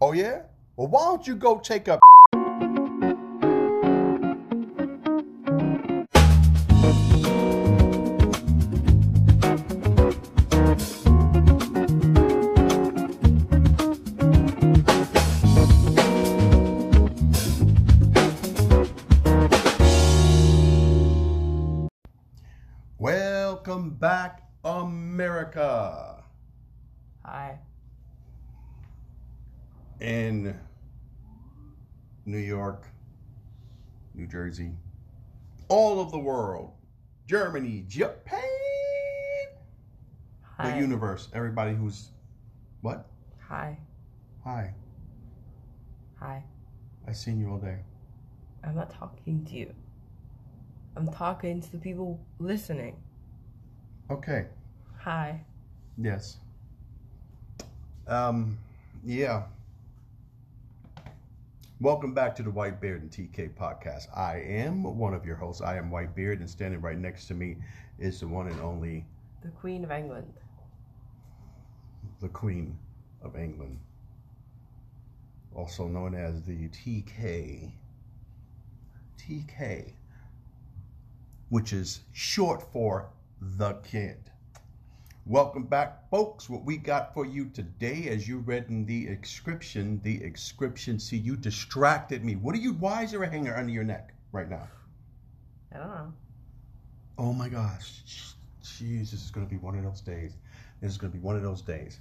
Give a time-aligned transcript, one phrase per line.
[0.00, 0.42] Oh yeah?
[0.76, 2.00] Well, why don't you go take a
[22.98, 26.24] Welcome back, America.
[27.24, 27.58] Hi.
[30.04, 30.54] In
[32.26, 32.86] New York,
[34.14, 34.72] New Jersey,
[35.68, 36.72] all of the world,
[37.26, 38.42] Germany, Japan,
[40.58, 40.72] Hi.
[40.72, 42.10] the universe, everybody who's
[42.82, 43.06] what?
[43.48, 43.78] Hi.
[44.44, 44.74] Hi,
[46.20, 46.44] Hi.
[47.08, 47.78] I've seen you all day.
[48.62, 49.72] I'm not talking to you.
[50.98, 52.96] I'm talking to the people listening.
[54.10, 54.48] Okay.
[54.98, 55.40] Hi.
[55.96, 56.36] Yes.
[58.06, 58.58] Um,
[59.02, 59.44] yeah.
[61.80, 64.06] Welcome back to the White Beard and TK podcast.
[64.16, 65.60] I am one of your hosts.
[65.60, 67.56] I am White Beard, and standing right next to me
[67.98, 69.04] is the one and only
[69.42, 70.32] The Queen of England.
[72.20, 72.78] the Queen
[73.22, 73.80] of England,
[75.54, 77.72] also known as the TK.
[79.18, 79.94] TK,
[81.48, 84.30] which is short for the kid.
[85.26, 86.50] Welcome back, folks.
[86.50, 90.98] What we got for you today, as you read in the inscription, the inscription.
[90.98, 92.36] See, you distracted me.
[92.36, 92.74] What are you?
[92.74, 94.68] Why is there a hanger under your neck right now?
[95.74, 96.12] I don't know.
[97.16, 98.02] Oh my gosh.
[98.62, 100.34] Jeez, this is going to be one of those days.
[100.82, 102.00] This is going to be one of those days.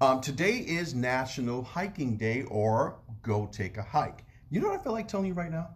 [0.00, 4.24] Um, today is National Hiking Day or Go Take a Hike.
[4.48, 5.70] You know what I feel like telling you right now?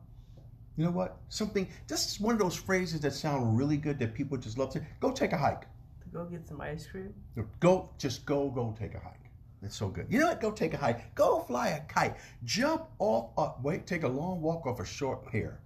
[0.77, 1.17] You know what?
[1.29, 4.71] Something, this is one of those phrases that sound really good that people just love
[4.75, 5.67] to go take a hike.
[6.15, 7.13] Go get some ice cream?
[7.59, 9.31] Go, just go, go take a hike.
[9.63, 10.07] It's so good.
[10.09, 10.41] You know what?
[10.41, 11.13] Go take a hike.
[11.17, 12.17] Go fly a kite.
[12.45, 15.59] Jump off a, wait, take a long walk off a short pier.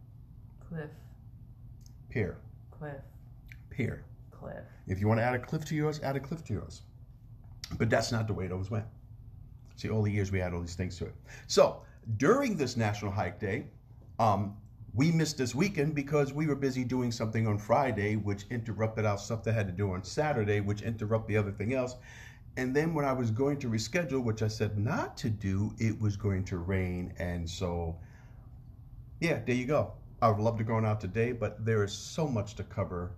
[0.66, 0.88] Cliff.
[2.08, 2.38] Pier.
[2.70, 3.02] Cliff.
[3.68, 4.04] Pier.
[4.30, 4.64] Cliff.
[4.86, 6.80] If you want to add a cliff to yours, add a cliff to yours.
[7.76, 8.86] But that's not the way it always went.
[9.76, 11.14] See, all the years we add all these things to it.
[11.46, 11.82] So
[12.16, 13.66] during this National Hike Day,
[14.18, 14.56] um,
[14.98, 19.16] we missed this weekend because we were busy doing something on Friday, which interrupted our
[19.16, 21.94] stuff that had to do on Saturday, which interrupted the other thing else.
[22.56, 26.00] And then when I was going to reschedule, which I said not to do, it
[26.00, 27.14] was going to rain.
[27.20, 27.96] And so,
[29.20, 29.92] yeah, there you go.
[30.20, 33.12] I would love to go on out today, but there is so much to cover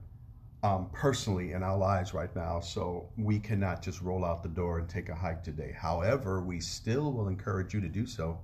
[0.62, 2.60] um, personally in our lives right now.
[2.60, 5.74] So we cannot just roll out the door and take a hike today.
[5.74, 8.38] However, we still will encourage you to do so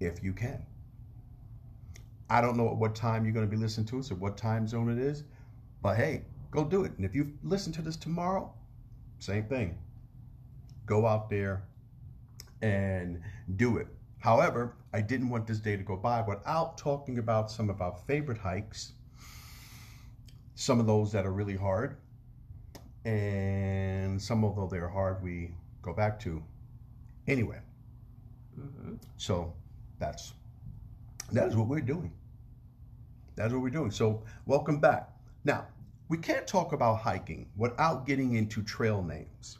[0.00, 0.64] if you can.
[2.30, 4.36] I don't know at what time you're going to be listening to us or what
[4.38, 5.24] time zone it is,
[5.82, 6.92] but hey, go do it.
[6.96, 8.52] And if you listen to this tomorrow,
[9.18, 9.78] same thing.
[10.86, 11.64] Go out there
[12.62, 13.20] and
[13.56, 13.88] do it.
[14.20, 17.94] However, I didn't want this day to go by without talking about some of our
[18.06, 18.92] favorite hikes
[20.54, 21.96] some of those that are really hard
[23.04, 25.50] and some of those that are hard we
[25.82, 26.42] go back to
[27.26, 27.58] anyway
[28.58, 28.94] Mm-hmm.
[29.16, 29.54] so
[29.98, 30.34] that's
[31.32, 32.12] that is what we're doing
[33.40, 35.10] that's what we're doing so welcome back
[35.44, 35.66] now
[36.08, 39.58] we can't talk about hiking without getting into trail names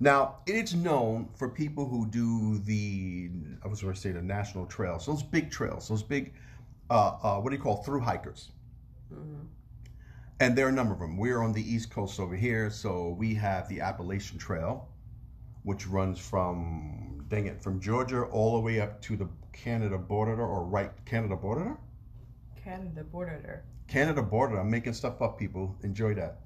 [0.00, 3.30] now it's known for people who do the
[3.64, 6.32] i was going to say the national trails those big trails those big
[6.90, 8.50] uh, uh, what do you call through hikers
[9.12, 9.42] Mm-hmm.
[10.38, 11.16] and there are a number of them.
[11.16, 14.88] We're on the East Coast over here, so we have the Appalachian Trail,
[15.64, 20.40] which runs from, dang it, from Georgia all the way up to the Canada border,
[20.40, 21.76] or right, Canada border?
[22.70, 23.64] Canada border.
[23.88, 24.60] Canada border.
[24.60, 25.76] I'm making stuff up, people.
[25.82, 26.38] Enjoy that.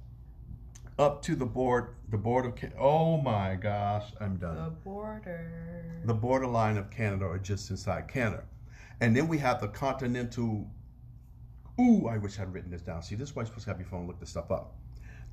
[0.99, 4.57] Up to the board, the border of, oh my gosh, I'm done.
[4.57, 6.03] The border.
[6.07, 8.45] the borderline of Canada or just inside Canada.
[9.01, 10.67] And then we have the continental.
[11.79, 13.03] Ooh, I wish I'd written this down.
[13.03, 14.77] See, this is why you're supposed to have your phone look this stuff up.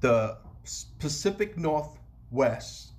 [0.01, 0.39] The
[0.99, 2.91] Pacific Northwest,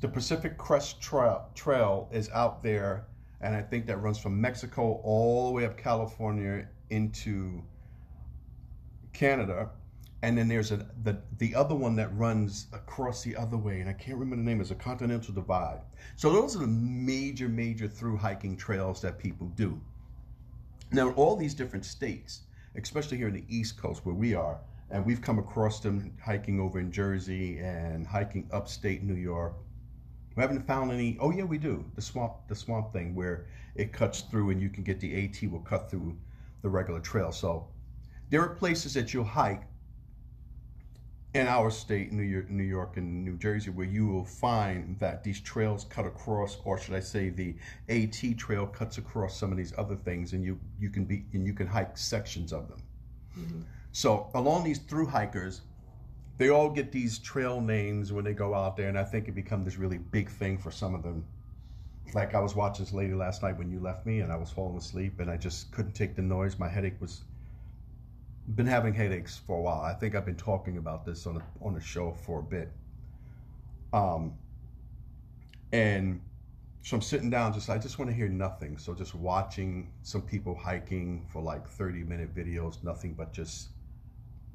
[0.00, 3.08] the Pacific Crest Trail, Trail is out there,
[3.44, 7.62] and I think that runs from Mexico all the way up California into
[9.12, 9.70] Canada.
[10.22, 13.90] And then there's a the the other one that runs across the other way, and
[13.90, 14.62] I can't remember the name.
[14.62, 15.82] It's a Continental Divide.
[16.16, 19.78] So those are the major, major through hiking trails that people do.
[20.90, 22.44] Now, all these different states,
[22.76, 24.58] especially here in the East Coast where we are,
[24.90, 29.52] and we've come across them hiking over in Jersey and hiking upstate New York.
[30.36, 31.16] We haven't found any.
[31.20, 31.84] Oh yeah, we do.
[31.94, 35.50] The swamp, the swamp thing where it cuts through, and you can get the AT
[35.50, 36.16] will cut through
[36.62, 37.30] the regular trail.
[37.30, 37.68] So
[38.30, 39.62] there are places that you'll hike
[41.34, 45.24] in our state, New York, New York and New Jersey, where you will find that
[45.24, 47.56] these trails cut across, or should I say, the
[47.88, 51.46] AT trail cuts across some of these other things, and you you can be and
[51.46, 52.82] you can hike sections of them.
[53.38, 53.60] Mm-hmm.
[53.92, 55.62] So along these through hikers,
[56.38, 59.34] they all get these trail names when they go out there, and I think it
[59.34, 61.24] become this really big thing for some of them.
[62.12, 64.50] Like I was watching this lady last night when you left me, and I was
[64.50, 66.58] falling asleep, and I just couldn't take the noise.
[66.58, 67.22] My headache was
[68.56, 69.80] been having headaches for a while.
[69.80, 72.70] I think I've been talking about this on a, on a show for a bit.
[73.92, 74.34] Um,
[75.72, 76.20] and
[76.82, 78.76] so I'm sitting down, just I just want to hear nothing.
[78.76, 83.68] So just watching some people hiking for like 30 minute videos, nothing but just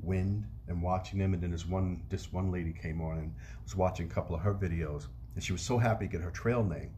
[0.02, 1.33] wind and watching them.
[1.33, 3.33] And then this one this one lady came on and
[3.63, 6.31] was watching a couple of her videos, and she was so happy to get her
[6.31, 6.92] trail name,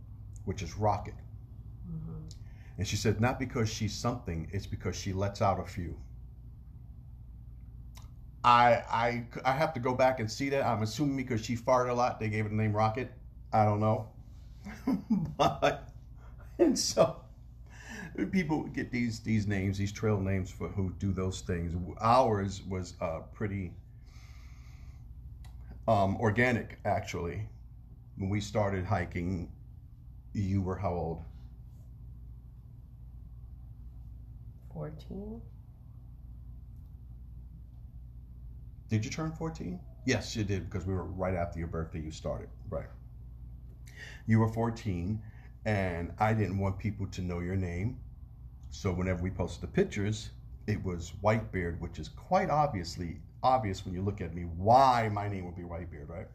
[0.46, 1.16] which is Rocket.
[1.90, 2.28] Mm-hmm.
[2.78, 5.98] And she said not because she's something, it's because she lets out a few.
[8.44, 10.66] I I I have to go back and see that.
[10.66, 13.12] I'm assuming because she farted a lot, they gave it the name Rocket.
[13.54, 14.08] I don't know,
[15.38, 15.90] but
[16.58, 17.18] and so
[18.32, 21.76] people get these these names, these trail names for who do those things.
[22.00, 23.74] Ours was uh, pretty
[25.88, 27.48] um, organic, actually.
[28.18, 29.52] When we started hiking,
[30.34, 31.24] you were how old?
[34.74, 35.42] Fourteen.
[38.90, 39.80] Did you turn 14?
[40.06, 42.50] Yes, you did because we were right after your birthday you started.
[42.70, 42.88] Right.
[44.26, 45.22] You were 14
[45.66, 48.00] and I didn't want people to know your name.
[48.70, 50.32] So whenever we posted the pictures,
[50.68, 55.28] it was Whitebeard, which is quite obviously obvious when you look at me why my
[55.28, 56.28] name would be Whitebeard, right?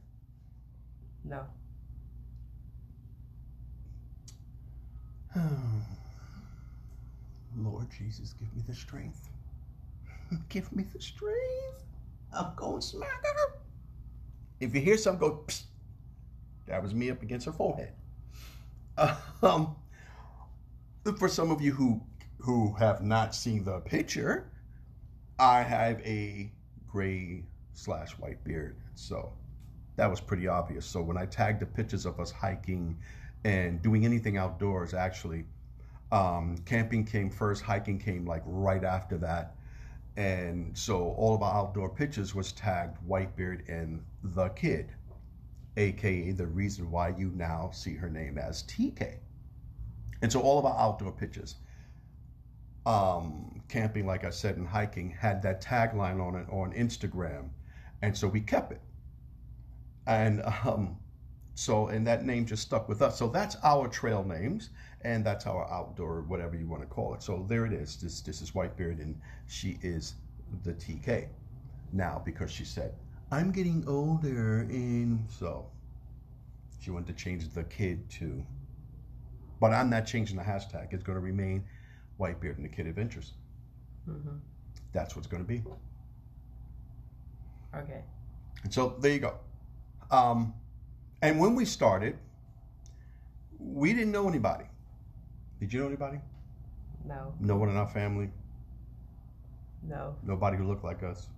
[1.24, 1.44] No.
[7.56, 9.28] Lord Jesus, give me the strength.
[10.48, 11.84] give me the strength.
[12.32, 13.54] I'm going smack her.
[14.60, 15.64] If you hear something go, Psst,
[16.66, 17.92] that was me up against her forehead.
[19.42, 19.76] Um,
[21.18, 22.00] for some of you who
[22.38, 24.50] who have not seen the picture,
[25.38, 26.50] I have a
[26.86, 27.44] gray
[27.74, 29.32] slash white beard, so
[29.96, 30.86] that was pretty obvious.
[30.86, 32.98] So when I tagged the pictures of us hiking
[33.44, 35.44] and doing anything outdoors, actually,
[36.12, 39.56] um, camping came first, hiking came like right after that.
[40.16, 44.92] And so all of our outdoor pictures was tagged Whitebeard and the kid,
[45.76, 49.16] aka the reason why you now see her name as TK.
[50.22, 51.56] And so all of our outdoor pictures,
[52.86, 57.50] um, camping, like I said, and hiking, had that tagline on it on Instagram.
[58.02, 58.80] And so we kept it.
[60.06, 60.96] And um,
[61.54, 63.18] so, and that name just stuck with us.
[63.18, 64.70] So that's our trail names
[65.02, 67.22] and that's our outdoor, whatever you want to call it.
[67.22, 67.96] So there it is.
[67.96, 70.14] This this is Whitebeard, and she is
[70.64, 71.28] the TK.
[71.92, 72.92] Now, because she said,
[73.30, 75.66] I'm getting older, and so
[76.80, 78.44] she wanted to change the kid to.
[79.60, 80.92] But I'm not changing the hashtag.
[80.92, 81.64] It's going to remain
[82.20, 83.32] Whitebeard and the Kid Adventures.
[84.08, 84.36] Mm-hmm.
[84.92, 85.64] That's what's going to be.
[87.74, 88.02] Okay.
[88.62, 89.34] And so there you go.
[90.10, 90.54] Um,
[91.22, 92.18] and when we started,
[93.58, 94.66] we didn't know anybody.
[95.58, 96.20] Did you know anybody?
[97.04, 97.34] No.
[97.40, 98.30] No one in our family?
[99.82, 100.16] No.
[100.22, 101.28] Nobody who looked like us?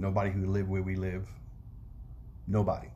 [0.00, 1.28] Nobody who lived where we live?
[2.46, 2.88] Nobody.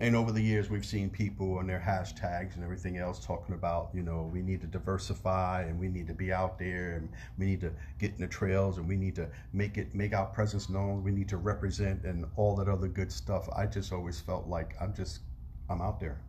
[0.00, 3.90] And over the years, we've seen people and their hashtags and everything else talking about,
[3.92, 7.46] you know, we need to diversify and we need to be out there and we
[7.46, 10.70] need to get in the trails and we need to make it, make our presence
[10.70, 11.02] known.
[11.02, 13.48] We need to represent and all that other good stuff.
[13.54, 15.20] I just always felt like I'm just,
[15.68, 16.20] I'm out there.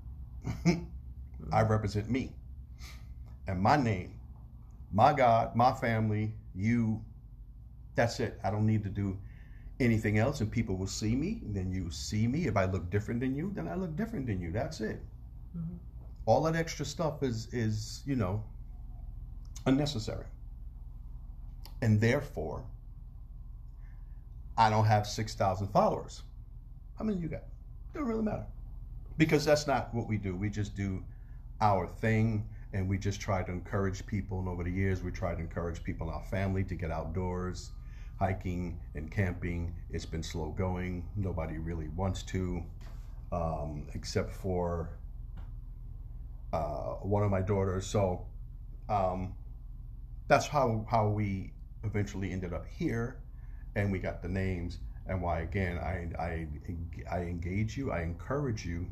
[1.53, 2.33] I represent me
[3.47, 4.13] and my name,
[4.91, 7.03] my God, my family, you.
[7.99, 8.39] That's it.
[8.45, 9.17] I don't need to do
[9.81, 11.41] anything else, and people will see me.
[11.43, 12.47] Then you see me.
[12.47, 14.53] If I look different than you, then I look different than you.
[14.53, 15.01] That's it.
[15.57, 15.75] Mm-hmm.
[16.25, 18.41] All that extra stuff is is you know
[19.65, 20.27] unnecessary,
[21.81, 22.63] and therefore
[24.57, 26.23] I don't have six thousand followers.
[26.97, 27.43] How many you got?
[27.93, 28.45] Doesn't really matter
[29.17, 30.37] because that's not what we do.
[30.37, 31.03] We just do
[31.59, 35.35] our thing and we just try to encourage people and over the years we try
[35.35, 37.71] to encourage people in our family to get outdoors
[38.19, 41.07] hiking and camping it's been slow going.
[41.15, 42.63] Nobody really wants to
[43.31, 44.89] um, except for
[46.51, 47.87] uh, one of my daughters.
[47.87, 48.25] So
[48.89, 49.33] um,
[50.27, 53.17] that's how how we eventually ended up here
[53.75, 56.47] and we got the names and why again I, I
[57.09, 58.85] i engage you i encourage you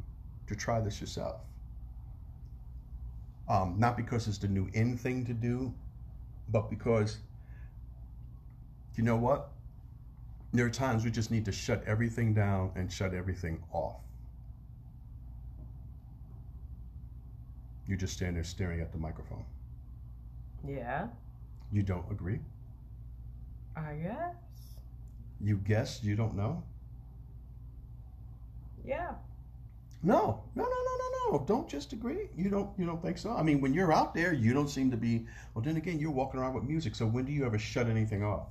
[0.47, 1.41] to try this yourself.
[3.49, 5.73] Um, not because it's the new in thing to do,
[6.49, 7.19] but because
[8.97, 9.51] you know what?
[10.53, 13.97] There are times we just need to shut everything down and shut everything off.
[17.87, 19.45] You just stand there staring at the microphone.
[20.67, 21.07] Yeah,
[21.71, 22.39] You don't agree?
[23.75, 24.35] I guess.
[25.39, 26.63] You guess you don't know?
[28.83, 29.13] Yeah.
[30.03, 30.97] No, no, no, no,
[31.31, 31.45] no, no.
[31.45, 32.29] Don't just agree.
[32.35, 33.31] You don't you don't think so?
[33.31, 36.11] I mean, when you're out there, you don't seem to be well then again you're
[36.11, 38.47] walking around with music, so when do you ever shut anything off?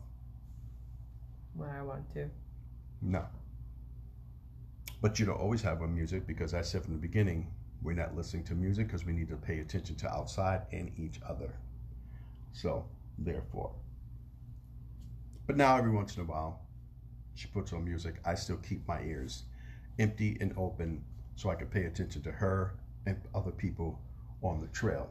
[1.56, 2.28] When I want to.
[3.02, 3.24] No.
[5.00, 7.50] But you don't always have a music because I said from the beginning,
[7.82, 11.20] we're not listening to music because we need to pay attention to outside and each
[11.26, 11.54] other.
[12.52, 12.84] So,
[13.18, 13.72] therefore.
[15.46, 16.60] But now, every once in a while,
[17.34, 18.16] she puts on music.
[18.24, 19.44] I still keep my ears
[19.98, 21.04] empty and open
[21.36, 22.74] so I can pay attention to her
[23.06, 24.00] and other people
[24.42, 25.08] on the trail.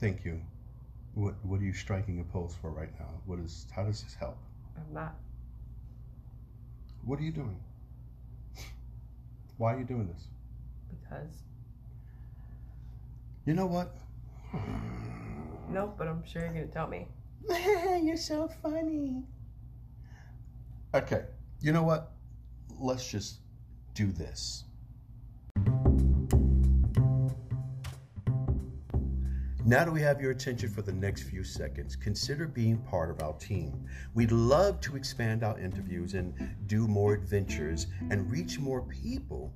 [0.00, 0.40] Thank you.
[1.14, 3.10] What What are you striking a pose for right now?
[3.26, 3.66] What is?
[3.74, 4.38] How does this help?
[4.76, 5.14] I'm not.
[7.04, 7.58] What are you doing?
[9.56, 10.28] Why are you doing this?
[10.88, 11.42] Because.
[13.44, 13.96] You know what?
[15.70, 17.08] Nope, but I'm sure you're to tell me.
[18.02, 19.24] You're so funny.
[20.94, 21.24] Okay,
[21.60, 22.12] you know what?
[22.78, 23.38] Let's just
[23.94, 24.64] do this.
[29.70, 33.22] Now that we have your attention for the next few seconds, consider being part of
[33.22, 33.86] our team.
[34.14, 36.34] We'd love to expand our interviews and
[36.66, 39.54] do more adventures and reach more people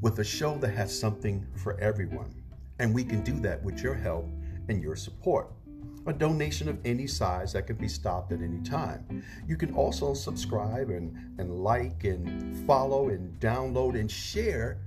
[0.00, 2.34] with a show that has something for everyone.
[2.78, 4.26] And we can do that with your help
[4.70, 5.52] and your support.
[6.06, 9.22] A donation of any size that can be stopped at any time.
[9.46, 14.78] You can also subscribe and, and like and follow and download and share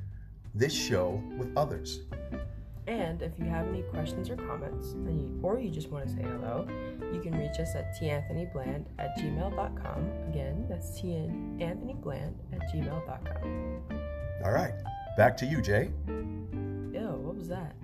[0.56, 2.00] this show with others.
[2.88, 6.14] And if you have any questions or comments, and you, or you just want to
[6.14, 6.68] say hello,
[7.12, 10.12] you can reach us at tanthonybland at gmail.com.
[10.30, 13.82] Again, that's tanthonybland at gmail.com.
[14.44, 14.74] All right,
[15.18, 15.90] back to you, Jay.
[16.08, 17.76] Ew, what was that?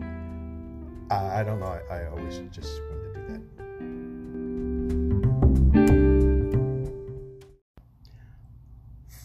[1.09, 1.65] I, I don't know.
[1.65, 3.41] I, I always just wanted to do that.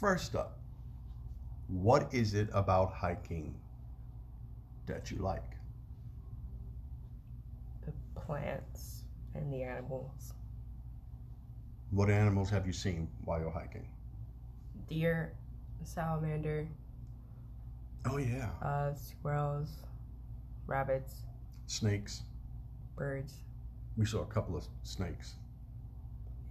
[0.01, 0.59] First up,
[1.69, 3.55] what is it about hiking
[4.87, 5.56] that you like?
[8.27, 9.05] Plants
[9.35, 10.33] and the animals.
[11.91, 13.87] What animals have you seen while you're hiking?
[14.89, 15.33] Deer,
[15.85, 16.67] salamander,
[18.05, 18.49] Oh, yeah.
[18.63, 19.69] uh, squirrels,
[20.67, 21.23] rabbits,
[21.67, 22.23] Snakes.
[22.97, 23.35] birds.
[23.97, 25.35] We saw a couple of snakes.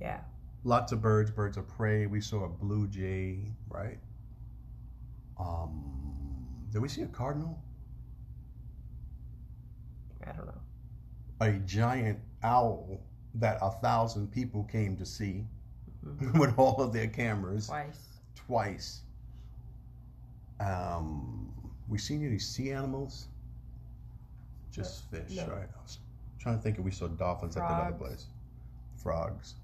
[0.01, 0.21] Yeah.
[0.63, 2.05] Lots of birds, birds of prey.
[2.07, 3.99] We saw a blue jay, right?
[5.39, 5.83] Um,
[6.71, 7.61] did we see a cardinal?
[10.25, 10.61] I don't know.
[11.41, 12.99] A giant owl
[13.35, 15.45] that a thousand people came to see
[16.35, 17.99] with all of their cameras Twice.
[18.35, 19.01] twice.
[20.59, 21.51] Um,
[21.89, 23.27] we seen any sea animals?
[24.71, 25.47] Just Uh, fish, no.
[25.47, 25.67] right?
[25.77, 25.99] I was
[26.39, 28.27] trying to think if we saw dolphins at that other place.
[28.97, 29.55] Frogs.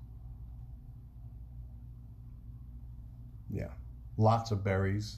[3.49, 3.69] Yeah,
[4.17, 5.17] lots of berries,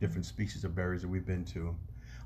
[0.00, 1.74] different species of berries that we've been to.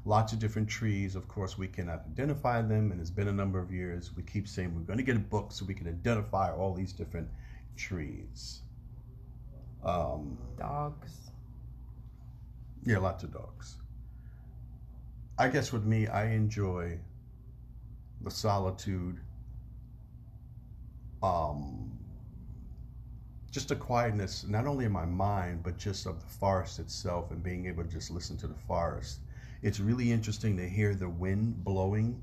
[0.07, 1.17] Lots of different trees.
[1.17, 4.13] Of course, we cannot identify them, and it's been a number of years.
[4.17, 6.93] We keep saying we're going to get a book so we can identify all these
[6.93, 7.29] different
[7.77, 8.61] trees.
[9.85, 11.33] Um, Dogs.
[12.85, 13.79] yeah, lots of dogs.
[15.39, 16.99] I guess with me, I enjoy
[18.23, 19.19] the solitude,
[21.21, 21.99] um,
[23.51, 27.43] just a quietness, not only in my mind, but just of the forest itself and
[27.43, 29.19] being able to just listen to the forest.
[29.66, 32.23] It's really interesting to hear the wind blowing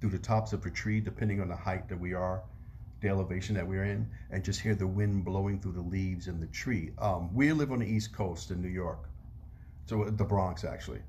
[0.00, 2.44] through the tops of a tree, depending on the height that we are,
[3.02, 6.40] the elevation that we're in, and just hear the wind blowing through the leaves in
[6.40, 6.92] the tree.
[6.96, 9.10] Um, we live on the East Coast in New York,
[9.84, 11.02] so the Bronx actually.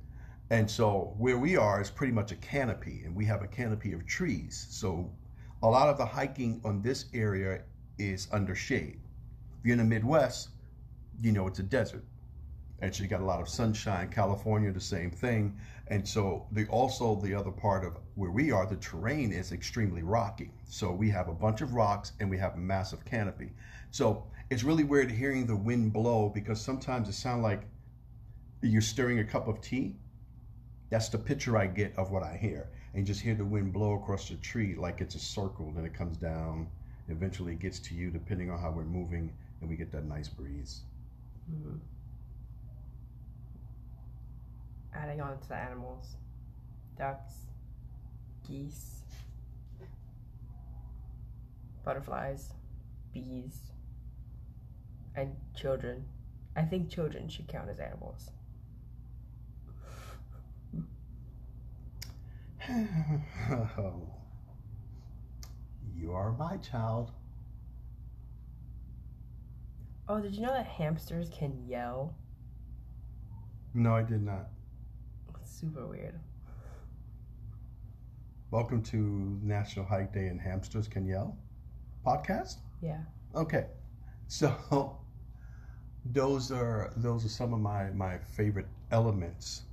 [0.49, 3.93] And so where we are is pretty much a canopy, and we have a canopy
[3.93, 4.67] of trees.
[4.69, 5.09] So
[5.63, 7.61] a lot of the hiking on this area
[7.97, 8.99] is under shade.
[9.57, 10.49] If you're in the Midwest,
[11.21, 12.03] you know it's a desert.
[12.81, 14.09] And you got a lot of sunshine.
[14.09, 15.57] California, the same thing.
[15.87, 20.03] And so the also the other part of where we are, the terrain is extremely
[20.03, 20.51] rocky.
[20.65, 23.51] So we have a bunch of rocks and we have a massive canopy.
[23.91, 27.63] So it's really weird hearing the wind blow because sometimes it sounds like
[28.61, 29.95] you're stirring a cup of tea.
[30.89, 32.69] That's the picture I get of what I hear.
[32.93, 35.93] And just hear the wind blow across the tree like it's a circle, then it
[35.93, 36.67] comes down,
[37.07, 39.31] eventually it gets to you depending on how we're moving,
[39.61, 40.81] and we get that nice breeze.
[41.47, 41.77] hmm
[44.93, 46.15] Adding on to the animals.
[46.97, 47.33] Ducks.
[48.47, 49.01] Geese.
[51.83, 52.53] Butterflies.
[53.13, 53.71] bees,
[55.15, 56.05] and children.
[56.55, 58.31] I think children should count as animals.
[65.95, 67.11] you are my child.
[70.07, 72.15] Oh, did you know that hamsters can yell?
[73.73, 74.49] No, I did not.
[75.59, 76.17] Super weird.
[78.49, 81.37] Welcome to National Hike Day and Hamsters Can Yell
[82.05, 82.59] podcast.
[82.81, 83.01] Yeah.
[83.35, 83.65] Okay,
[84.29, 84.55] so
[86.05, 89.63] those are those are some of my my favorite elements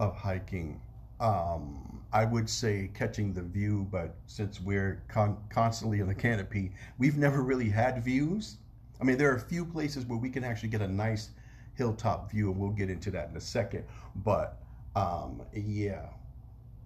[0.00, 0.80] of hiking.
[1.20, 6.72] Um, I would say catching the view, but since we're con- constantly in the canopy,
[6.98, 8.56] we've never really had views.
[9.00, 11.30] I mean, there are a few places where we can actually get a nice
[11.76, 13.84] hilltop view, and we'll get into that in a second.
[14.16, 14.60] But
[14.94, 16.06] um, yeah,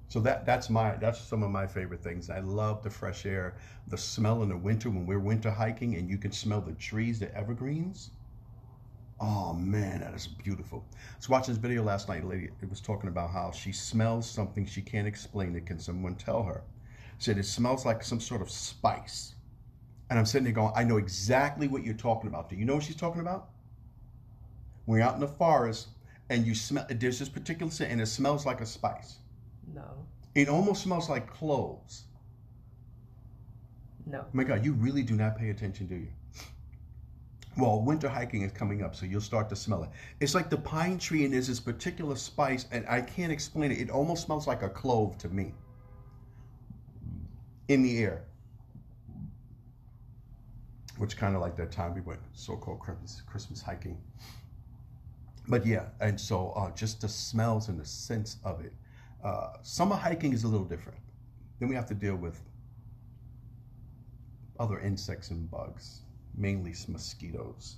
[0.08, 2.30] so that that's my that's some of my favorite things.
[2.30, 3.56] I love the fresh air,
[3.88, 7.18] the smell in the winter when we're winter hiking, and you can smell the trees,
[7.20, 8.10] the evergreens.
[9.20, 10.84] Oh man, that is beautiful.
[10.92, 12.24] I was watching this video last night.
[12.24, 15.66] A lady it was talking about how she smells something she can't explain it.
[15.66, 16.64] Can someone tell her?
[17.18, 19.34] Said it smells like some sort of spice.
[20.10, 22.50] And I'm sitting there going, I know exactly what you're talking about.
[22.50, 23.48] Do you know what she's talking about?
[24.84, 25.88] When you're out in the forest
[26.32, 29.16] and you smell, there's this particular scent and it smells like a spice.
[29.74, 29.84] No.
[30.34, 32.04] It almost smells like cloves.
[34.06, 34.20] No.
[34.24, 36.08] Oh my God, you really do not pay attention, do you?
[37.58, 39.90] Well, winter hiking is coming up, so you'll start to smell it.
[40.20, 43.78] It's like the pine tree, and there's this particular spice, and I can't explain it.
[43.78, 45.52] It almost smells like a clove to me
[47.68, 48.24] in the air,
[50.96, 53.98] which kind of like that time we went so-called Christmas, Christmas hiking.
[55.52, 58.72] But yeah, and so uh, just the smells and the sense of it.
[59.22, 60.98] Uh, summer hiking is a little different.
[61.60, 62.40] Then we have to deal with
[64.58, 66.04] other insects and bugs
[66.34, 67.76] mainly mosquitoes.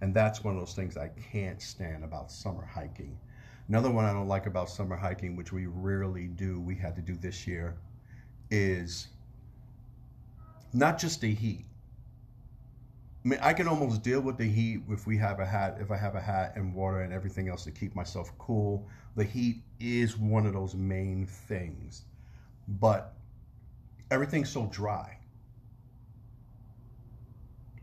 [0.00, 3.18] And that's one of those things I can't stand about summer hiking.
[3.66, 7.02] Another one I don't like about summer hiking, which we rarely do, we had to
[7.02, 7.78] do this year,
[8.52, 9.08] is
[10.72, 11.64] not just the heat.
[13.28, 15.90] I mean, I can almost deal with the heat if we have a hat, if
[15.90, 18.88] I have a hat and water and everything else to keep myself cool.
[19.16, 22.04] The heat is one of those main things.
[22.68, 23.12] But
[24.10, 25.18] everything's so dry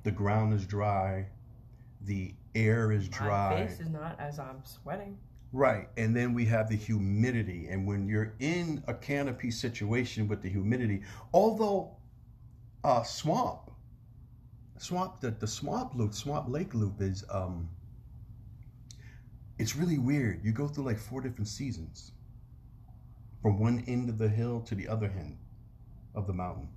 [0.05, 1.25] the ground is dry,
[2.05, 3.61] the air is dry.
[3.61, 5.17] My face is not as I'm sweating.
[5.51, 5.89] Right.
[5.97, 7.67] And then we have the humidity.
[7.69, 11.01] And when you're in a canopy situation with the humidity,
[11.33, 11.97] although
[12.83, 13.64] uh, swamp,
[14.77, 17.69] swamp, the, the swamp loop, swamp lake loop is, um,
[19.57, 20.43] it's really weird.
[20.43, 22.11] You go through like four different seasons
[23.41, 25.37] from one end of the hill to the other end
[26.13, 26.67] of the mountain.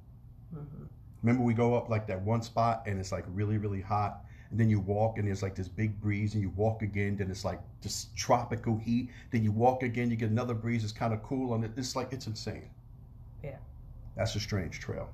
[0.54, 0.84] Mm-hmm.
[1.22, 4.24] Remember, we go up like that one spot and it's like really, really hot.
[4.50, 7.30] And then you walk and there's like this big breeze, and you walk again, then
[7.30, 9.11] it's like just tropical heat.
[9.30, 12.14] Then you walk again, you get another breeze, it's kind of cool, and it's like
[12.14, 12.70] it's insane.
[13.44, 13.58] Yeah.
[14.16, 15.11] That's a strange trail.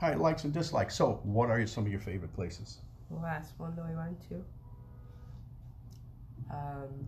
[0.00, 0.94] All right, likes and dislikes.
[0.94, 2.78] So, what are some of your favorite places?
[3.10, 4.44] The last one that we went to.
[6.50, 7.06] Um,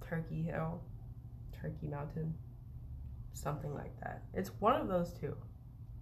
[0.00, 0.80] Turkey Hill,
[1.60, 2.34] Turkey Mountain
[3.36, 4.22] something like that.
[4.34, 5.36] It's one of those two.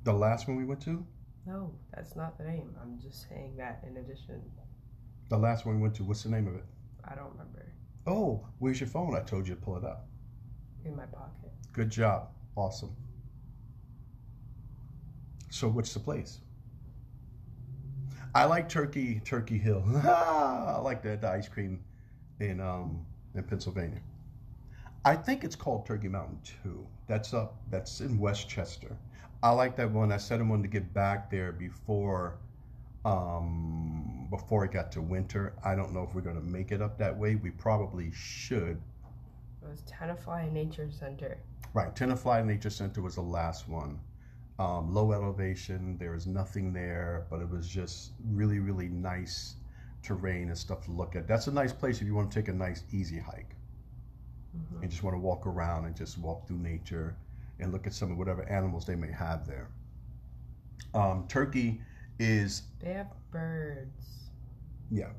[0.05, 1.05] The last one we went to?
[1.47, 2.75] No, that's not the name.
[2.81, 4.41] I'm just saying that in addition.
[5.29, 6.65] The last one we went to, what's the name of it?
[7.05, 7.73] I don't remember.
[8.07, 9.17] Oh, where's your phone?
[9.17, 10.07] I told you to pull it up.
[10.85, 11.53] In my pocket.
[11.73, 12.29] Good job.
[12.57, 12.95] Awesome.
[15.55, 16.41] So, what's the place?
[18.35, 19.85] I like Turkey, Turkey Hill.
[20.05, 21.79] I like the, the ice cream
[22.41, 24.01] in um in Pennsylvania.
[25.05, 26.85] I think it's called Turkey Mountain too.
[27.07, 27.55] That's up.
[27.71, 28.97] That's in Westchester.
[29.45, 30.11] I like that one.
[30.11, 32.39] I said I wanted to get back there before,
[33.05, 35.55] um, before it got to winter.
[35.65, 37.37] I don't know if we're going to make it up that way.
[37.37, 38.83] We probably should.
[39.63, 41.39] It was Tenafly Nature Center.
[41.75, 44.01] Right, Tenafly Nature Center was the last one.
[44.59, 45.97] Um, low elevation.
[45.99, 49.57] There was nothing there, but it was just really, really nice
[50.03, 51.27] terrain and stuff to look at.
[51.27, 53.57] That's a nice place if you want to take a nice, easy hike
[54.57, 54.83] mm-hmm.
[54.83, 57.17] and just want to walk around and just walk through nature
[57.59, 59.71] and look at some of whatever animals they may have there.
[60.93, 61.81] Um, Turkey
[62.19, 62.63] is.
[62.81, 64.29] They have birds.
[64.91, 65.11] Yeah.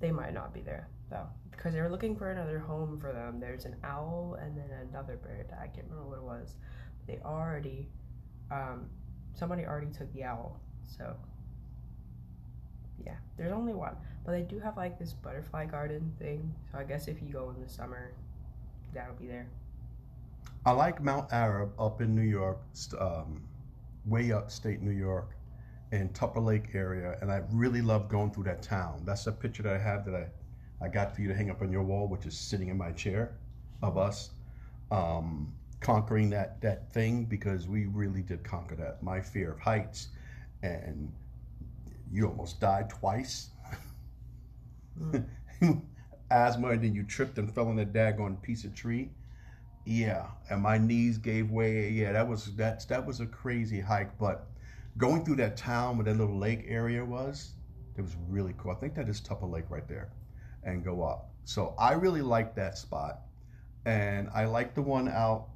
[0.00, 3.40] They might not be there though, because they were looking for another home for them.
[3.40, 5.46] There's an owl and then another bird.
[5.52, 6.54] I can't remember what it was.
[7.06, 7.88] They already,
[8.50, 8.86] um,
[9.34, 11.14] somebody already took the owl, so
[13.04, 13.96] yeah, there's only one.
[14.24, 16.52] But they do have like this butterfly garden thing.
[16.72, 18.12] So I guess if you go in the summer,
[18.92, 19.46] that'll be there.
[20.64, 22.58] I like Mount Arab up in New York.
[22.98, 23.42] Um,
[24.06, 25.36] way upstate New York
[25.92, 29.02] in Tupper Lake area, and I really love going through that town.
[29.04, 31.62] That's a picture that I have that I, I got for you to hang up
[31.62, 33.36] on your wall, which is sitting in my chair
[33.82, 34.30] of us
[34.90, 39.02] um, conquering that that thing because we really did conquer that.
[39.02, 40.08] My fear of heights,
[40.62, 41.12] and
[42.10, 43.50] you almost died twice.
[46.30, 49.10] Asthma, and then you tripped and fell on a daggone piece of tree.
[49.84, 51.90] Yeah, and my knees gave way.
[51.90, 54.48] Yeah, that was that that was a crazy hike, but
[54.98, 57.52] going through that town where that little lake area was,
[57.96, 58.72] it was really cool.
[58.72, 60.10] I think that is Tupper Lake right there,
[60.64, 61.30] and go up.
[61.44, 63.20] So I really like that spot,
[63.84, 65.46] and I like the one out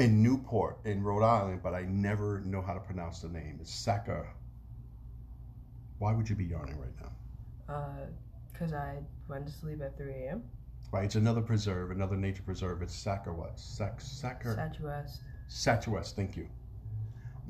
[0.00, 3.58] in Newport in Rhode Island, but I never know how to pronounce the name.
[3.60, 4.24] It's Saka.
[5.98, 7.74] Why would you be yawning right now?
[7.74, 8.06] Uh,
[8.58, 8.96] cause I
[9.28, 10.42] went to sleep at 3 a.m.
[10.90, 12.80] Right, it's another preserve, another nature preserve.
[12.80, 13.60] It's Sacker what?
[13.60, 14.56] Sac Sacker.
[14.56, 15.18] Sachuest.
[15.50, 16.48] Sachuest, thank you.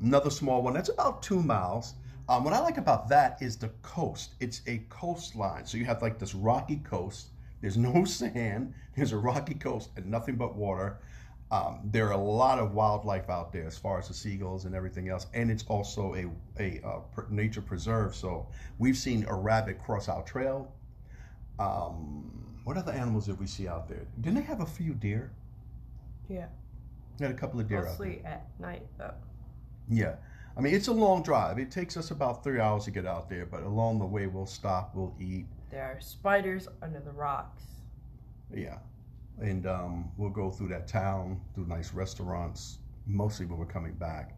[0.03, 0.73] Another small one.
[0.73, 1.93] That's about two miles.
[2.27, 4.35] Um, what I like about that is the coast.
[4.41, 5.65] It's a coastline.
[5.65, 7.29] So you have like this rocky coast.
[7.61, 8.73] There's no sand.
[8.93, 10.99] There's a rocky coast and nothing but water.
[11.51, 14.73] Um, there are a lot of wildlife out there as far as the seagulls and
[14.73, 15.27] everything else.
[15.33, 16.27] And it's also a,
[16.61, 18.15] a uh, nature preserve.
[18.15, 18.47] So
[18.79, 20.73] we've seen a rabbit cross our trail.
[21.59, 22.31] Um,
[22.63, 24.07] what other animals did we see out there?
[24.21, 25.33] Didn't they have a few deer?
[26.29, 26.47] Yeah.
[27.19, 28.07] Had a couple of deer out there.
[28.07, 29.13] Mostly at night though.
[29.89, 30.15] Yeah.
[30.55, 31.59] I mean, it's a long drive.
[31.59, 34.45] It takes us about three hours to get out there, but along the way, we'll
[34.45, 35.45] stop, we'll eat.
[35.69, 37.63] There are spiders under the rocks.
[38.53, 38.77] Yeah.
[39.41, 42.77] And um, we'll go through that town, through nice restaurants,
[43.07, 44.37] mostly when we're coming back,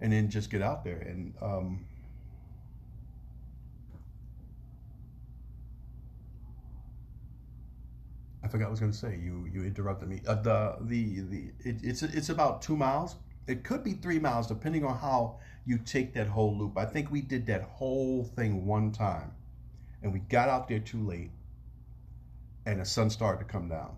[0.00, 0.98] and then just get out there.
[0.98, 1.84] And um,
[8.42, 9.18] I forgot what I was going to say.
[9.22, 10.22] You you interrupted me.
[10.26, 13.16] Uh, the the the it, it's it's about two miles.
[13.46, 16.78] It could be three miles depending on how you take that whole loop.
[16.78, 19.32] I think we did that whole thing one time,
[20.02, 21.32] and we got out there too late,
[22.64, 23.96] and the sun started to come down.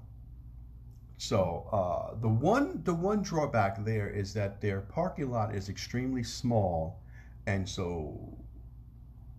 [1.21, 6.23] So uh, the one the one drawback there is that their parking lot is extremely
[6.23, 7.03] small,
[7.47, 8.39] and so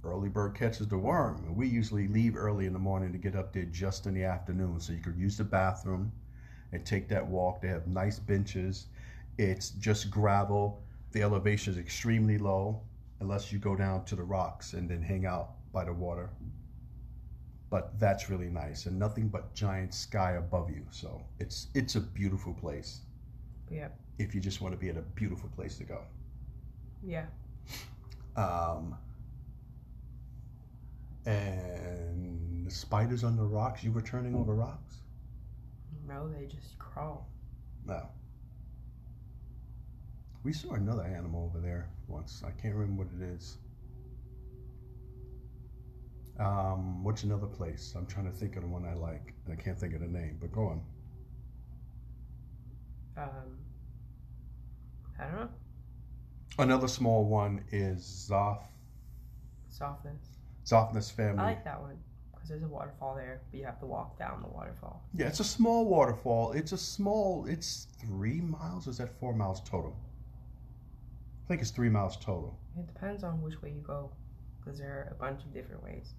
[0.03, 1.55] early bird catches the worm.
[1.55, 4.79] We usually leave early in the morning to get up there just in the afternoon,
[4.79, 6.11] so you could use the bathroom
[6.71, 7.61] and take that walk.
[7.61, 8.85] They have nice benches.
[9.39, 10.83] It's just gravel.
[11.13, 12.81] The elevation is extremely low,
[13.21, 16.29] unless you go down to the rocks and then hang out by the water.
[17.71, 20.85] But that's really nice, and nothing but giant sky above you.
[20.91, 22.99] So it's it's a beautiful place.
[23.71, 23.87] Yeah.
[24.19, 26.01] If you just want to be at a beautiful place to go.
[27.01, 27.25] Yeah.
[28.35, 28.95] Um,
[31.25, 33.83] and the spiders on the rocks.
[33.83, 34.95] You were turning over rocks.
[36.07, 37.27] No, they just crawl.
[37.85, 38.05] No.
[40.43, 42.43] We saw another animal over there once.
[42.45, 43.57] I can't remember what it is.
[46.41, 47.93] Um, what's another place?
[47.95, 49.33] I'm trying to think of the one I like.
[49.45, 50.81] and I can't think of the name, but go on.
[53.15, 53.57] Um,
[55.19, 55.49] I don't know.
[56.57, 58.63] Another small one is Zoth,
[59.71, 60.37] Zofnass.
[60.65, 61.39] Zofnass family.
[61.39, 61.97] I like that one
[62.33, 65.03] because there's a waterfall there, but you have to walk down the waterfall.
[65.15, 66.53] Yeah, it's a small waterfall.
[66.53, 67.45] It's a small.
[67.47, 68.87] It's three miles.
[68.87, 69.95] Or is that four miles total?
[71.45, 72.57] I think it's three miles total.
[72.77, 74.11] It depends on which way you go
[74.59, 76.13] because there are a bunch of different ways.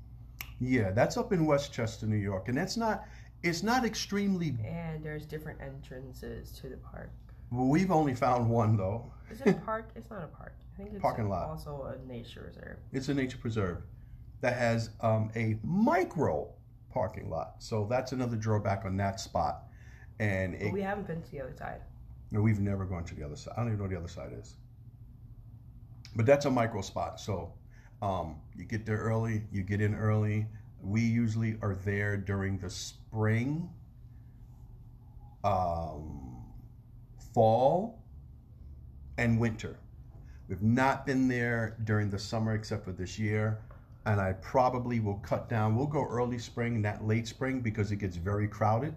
[0.63, 3.05] Yeah, that's up in Westchester, New York, and that's not.
[3.43, 4.55] It's not extremely.
[4.65, 7.11] And there's different entrances to the park.
[7.51, 9.11] Well, we've only found one though.
[9.31, 9.91] Is it a park?
[9.97, 10.55] it's not a park.
[10.75, 11.49] I think it's Parking lot.
[11.49, 12.77] also a nature reserve.
[12.93, 13.83] It's a nature preserve
[14.41, 16.49] that has um, a micro
[16.93, 17.55] parking lot.
[17.59, 19.65] So that's another drawback on that spot.
[20.21, 21.81] And But it, we haven't been to the other side.
[22.31, 23.55] no, we've never gone to the other side.
[23.57, 24.55] I don't even know what the other side is.
[26.15, 27.19] But that's a micro spot.
[27.21, 27.53] So
[28.03, 30.47] um, you get there early, you get in early.
[30.83, 33.71] We usually are there during the spring,
[35.45, 36.43] um,
[37.33, 38.03] fall,
[39.17, 39.79] and winter.
[40.49, 43.61] We've not been there during the summer except for this year.
[44.05, 45.77] And I probably will cut down.
[45.77, 48.97] We'll go early spring, not late spring, because it gets very crowded.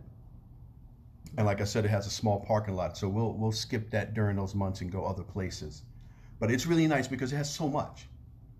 [1.37, 4.15] And like I said, it has a small parking lot, so we'll we'll skip that
[4.15, 5.83] during those months and go other places.
[6.39, 8.07] But it's really nice because it has so much.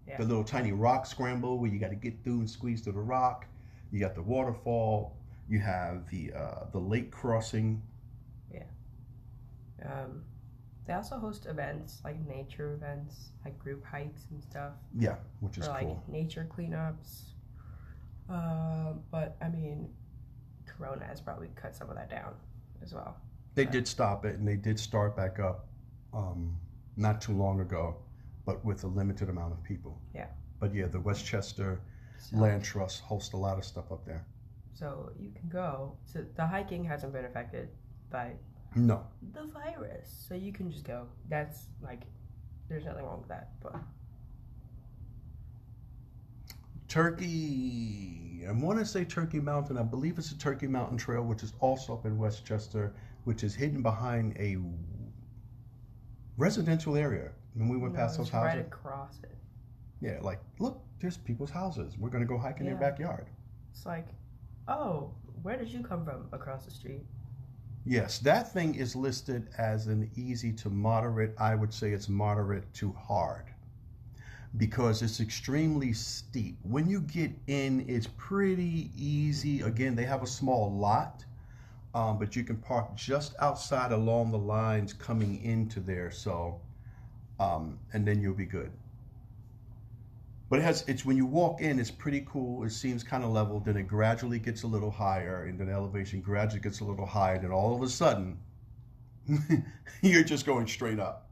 [0.08, 0.18] Yeah.
[0.18, 3.00] The little tiny rock scramble where you got to get through and squeeze through the
[3.00, 3.46] rock.
[3.92, 5.16] You got the waterfall.
[5.50, 7.82] You have the uh, the lake crossing.
[8.54, 8.64] Yeah.
[9.84, 10.24] Um,
[10.86, 15.66] they also host events like nature events, like group hikes and stuff, Yeah, which is
[15.68, 16.04] or like cool.
[16.08, 17.24] nature cleanups.
[18.30, 19.90] Uh, but I mean,
[20.66, 22.34] Corona has probably cut some of that down
[22.84, 23.18] as well.
[23.56, 25.68] They did stop it, and they did start back up
[26.14, 26.56] um,
[26.98, 27.96] not too long ago,
[28.46, 30.00] but with a limited amount of people.
[30.14, 30.28] Yeah.
[30.60, 31.82] But yeah, the Westchester
[32.18, 34.26] So, Land Trust hosts a lot of stuff up there.
[34.74, 35.98] so you can go.
[36.06, 37.70] So the hiking hasn't been affected
[38.12, 38.34] by
[38.76, 41.08] No, the virus, so you can just go.
[41.30, 42.02] That's like,
[42.70, 43.50] there's nothing wrong with that.
[43.62, 43.76] But
[46.88, 48.46] Turkey.
[48.48, 49.78] I want to say Turkey Mountain.
[49.78, 53.56] I believe it's a Turkey Mountain Trail, which is also up in Westchester, which is
[53.56, 54.58] hidden behind a
[56.38, 57.32] residential area.
[57.56, 59.36] When we went no, past those houses, right across it.
[60.02, 61.98] yeah, like look, there's people's houses.
[61.98, 63.28] We're gonna go hike in their backyard.
[63.72, 64.08] It's like,
[64.68, 67.04] oh, where did you come from across the street?
[67.86, 71.34] Yes, that thing is listed as an easy to moderate.
[71.40, 73.46] I would say it's moderate to hard
[74.58, 76.58] because it's extremely steep.
[76.64, 79.62] When you get in, it's pretty easy.
[79.62, 81.26] Again, they have a small lot,
[81.94, 86.12] um, but you can park just outside along the lines coming into there.
[86.12, 86.60] So,
[87.40, 88.72] um, and then you'll be good.
[90.50, 92.64] But it has it's when you walk in, it's pretty cool.
[92.64, 93.60] It seems kind of level.
[93.60, 97.36] Then it gradually gets a little higher, and then elevation gradually gets a little higher.
[97.36, 98.38] And Then all of a sudden,
[100.02, 101.30] you're just going straight up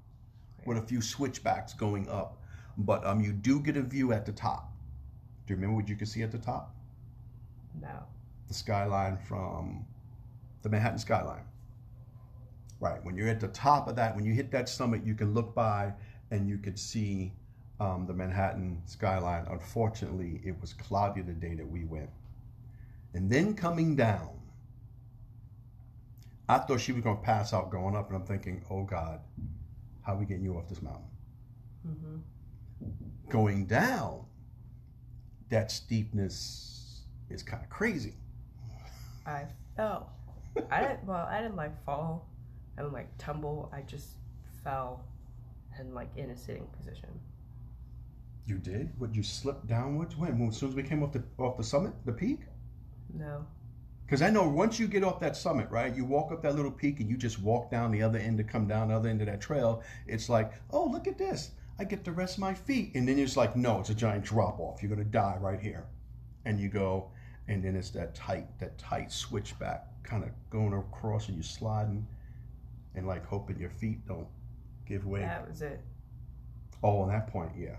[0.65, 2.37] with a few switchbacks going up.
[2.77, 4.71] But um, you do get a view at the top.
[5.45, 6.73] Do you remember what you could see at the top?
[7.79, 8.03] No.
[8.47, 9.85] The skyline from
[10.63, 11.43] the Manhattan skyline.
[12.83, 13.01] Right.
[13.05, 15.55] When you're at the top of that, when you hit that summit, you can look
[15.55, 15.93] by
[16.31, 17.31] and you could see
[17.79, 19.45] um, the Manhattan skyline.
[19.49, 22.09] Unfortunately, it was cloudy the day that we went.
[23.13, 24.31] And then coming down,
[26.49, 29.21] I thought she was going to pass out going up, and I'm thinking, oh God,
[30.01, 31.05] how are we getting you off this mountain?
[31.85, 32.17] hmm
[33.29, 34.25] Going down,
[35.47, 38.15] that steepness is kind of crazy.
[39.25, 39.45] I
[39.77, 40.11] fell.
[40.69, 41.05] I didn't.
[41.05, 42.27] Well, I didn't like fall
[42.77, 43.69] and like tumble.
[43.73, 44.17] I just
[44.63, 45.05] fell
[45.77, 47.09] and like in a sitting position.
[48.45, 48.91] You did?
[48.99, 50.17] Would you slip downwards?
[50.17, 50.47] When?
[50.47, 52.41] As soon as we came off the off the summit, the peak?
[53.13, 53.45] No.
[54.05, 55.95] Because I know once you get off that summit, right?
[55.95, 58.43] You walk up that little peak and you just walk down the other end to
[58.43, 59.81] come down the other end of that trail.
[60.07, 61.51] It's like, oh, look at this.
[61.79, 62.91] I get to rest my feet.
[62.95, 64.83] And then it's like, no, it's a giant drop off.
[64.83, 65.85] You're gonna die right here.
[66.45, 67.09] And you go,
[67.47, 72.05] and then it's that tight, that tight switchback, kind of going across and you're sliding
[72.95, 74.27] and like hoping your feet don't
[74.85, 75.21] give way.
[75.21, 75.81] That was it.
[76.83, 77.77] Oh, on that point, yeah.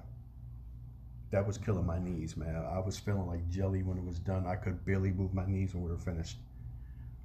[1.30, 2.56] That was killing my knees, man.
[2.56, 4.46] I was feeling like jelly when it was done.
[4.46, 6.38] I could barely move my knees when we were finished.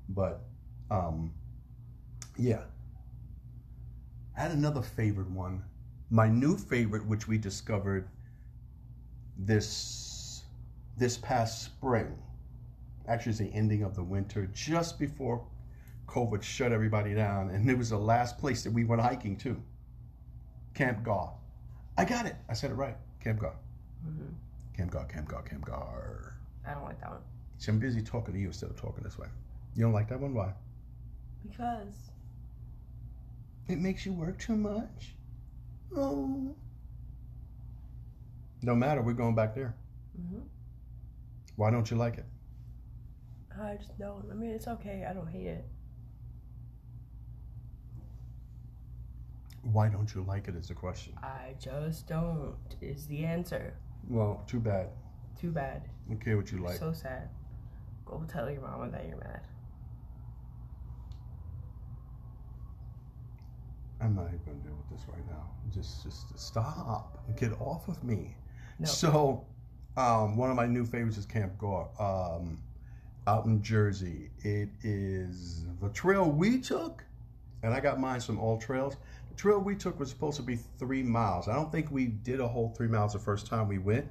[0.09, 0.41] But,
[0.89, 1.31] um,
[2.37, 2.63] yeah.
[4.35, 5.63] I had another favorite one.
[6.09, 8.09] My new favorite, which we discovered
[9.37, 10.43] this
[10.97, 12.17] this past spring,
[13.07, 15.45] actually, it's the ending of the winter, just before
[16.09, 19.61] COVID shut everybody down, and it was the last place that we went hiking to.
[20.73, 21.31] Campgaw.
[21.97, 22.35] I got it.
[22.49, 22.95] I said it right.
[23.23, 23.53] Campgaw.
[24.03, 24.33] hmm
[24.77, 26.31] Campgaw, Camp Gar, Campgaw.
[26.65, 27.19] I don't like that one
[27.57, 29.27] See, I'm busy talking to you instead of talking this way.
[29.75, 30.33] You don't like that one?
[30.33, 30.53] Why?
[31.47, 32.11] because
[33.67, 35.15] It makes you work too much.
[35.95, 36.55] Oh.
[38.61, 39.75] No matter, we're going back there.
[40.15, 40.39] hmm
[41.55, 42.25] Why don't you like it?
[43.61, 44.25] I just don't.
[44.31, 45.05] I mean, it's okay.
[45.09, 45.65] I don't hate it.
[49.63, 51.13] Why don't you like it is the question.
[51.21, 52.55] I just don't.
[52.81, 53.73] Is the answer.
[54.07, 54.89] Well, too bad.
[55.39, 55.83] Too bad.
[56.19, 56.77] Care what you like.
[56.77, 57.29] So sad.
[58.05, 59.41] Go tell your mama that you're mad.
[64.01, 65.49] I'm not even gonna deal with this right now.
[65.73, 67.23] Just, just stop.
[67.37, 68.35] Get off of me.
[68.79, 68.85] No.
[68.85, 69.45] So,
[69.97, 72.59] um, one of my new favorites is Campgaw, um,
[73.27, 74.31] out in Jersey.
[74.39, 77.03] It is the trail we took,
[77.61, 78.95] and I got mine from AllTrails.
[79.39, 81.47] The trail we took was supposed to be three miles.
[81.47, 84.05] I don't think we did a whole three miles the first time we went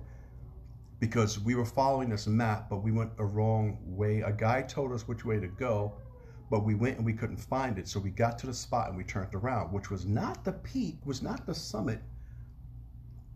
[1.01, 4.23] because we were following this map, but we went a wrong way.
[4.23, 5.93] A guy told us which way to go,
[6.51, 7.87] but we went and we couldn't find it.
[7.89, 10.97] So we got to the spot and we turned around, which was not the peak,
[11.05, 12.01] was not the summit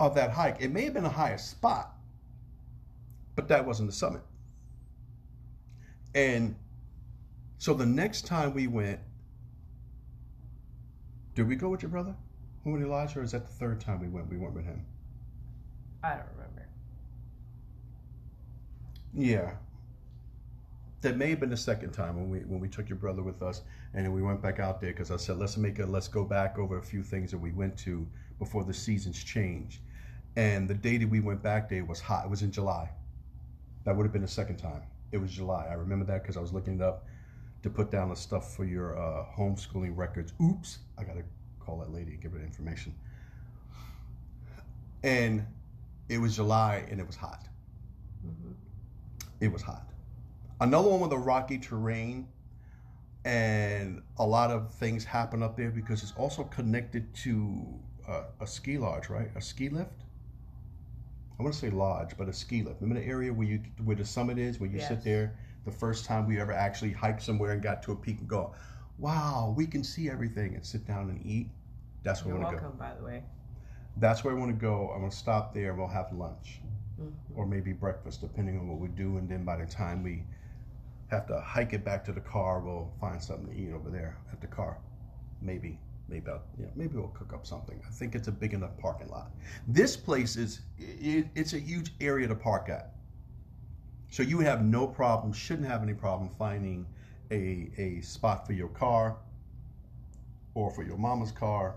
[0.01, 0.63] of that hike.
[0.63, 1.95] It may have been a higher spot,
[3.37, 4.23] but that wasn't the summit.
[6.15, 6.57] And
[7.59, 8.99] so the next time we went,
[11.35, 12.15] did we go with your brother?
[12.65, 14.29] Who and Elijah, or is that the third time we went?
[14.29, 14.85] We went with him.
[16.03, 16.67] I don't remember.
[19.15, 19.55] Yeah.
[21.01, 23.43] That may have been the second time when we when we took your brother with
[23.43, 23.63] us,
[23.95, 26.25] and then we went back out there because I said let's make a let's go
[26.25, 28.07] back over a few things that we went to
[28.39, 29.81] before the seasons change.
[30.37, 32.25] And the day that we went back there was hot.
[32.25, 32.91] It was in July.
[33.85, 34.83] That would have been the second time.
[35.11, 35.67] It was July.
[35.69, 37.05] I remember that because I was looking it up.
[37.63, 40.33] To put down the stuff for your uh, homeschooling records.
[40.43, 41.23] Oops, I gotta
[41.61, 42.95] call that lady and give her the information.
[45.03, 45.47] And
[46.09, 47.47] it was July and it was hot.
[48.23, 48.53] hmm
[49.41, 49.89] It was hot.
[50.61, 52.29] Another one with a rocky terrain
[53.25, 57.65] and a lot of things happen up there because it's also connected to
[58.09, 59.31] uh, a ski lodge, right?
[59.37, 60.03] A ski lift.
[61.39, 62.81] I want to say lodge, but a ski lift.
[62.81, 65.37] Remember the area where you where the summit is, where you sit there.
[65.65, 68.55] The first time we ever actually hiked somewhere and got to a peak and go,
[68.99, 71.49] wow, we can see everything and sit down and eat.
[72.03, 72.69] That's where You're I want to go.
[72.69, 73.25] welcome, by the way.
[73.97, 74.91] That's where I want to go.
[74.93, 75.71] I'm gonna stop there.
[75.71, 76.61] and We'll have lunch
[77.01, 77.13] Mhm.
[77.37, 79.19] or maybe breakfast, depending on what we do.
[79.19, 80.25] And then by the time we
[81.09, 84.17] have to hike it back to the car, we'll find something to eat over there
[84.33, 84.79] at the car.
[85.41, 87.81] Maybe, maybe, I'll, you know, maybe we'll cook up something.
[87.87, 89.31] I think it's a big enough parking lot.
[89.69, 92.95] This place is, it, it's a huge area to park at.
[94.13, 96.85] So you have no problem, shouldn't have any problem finding
[97.31, 99.17] a, a spot for your car
[100.53, 101.77] or for your mama's car,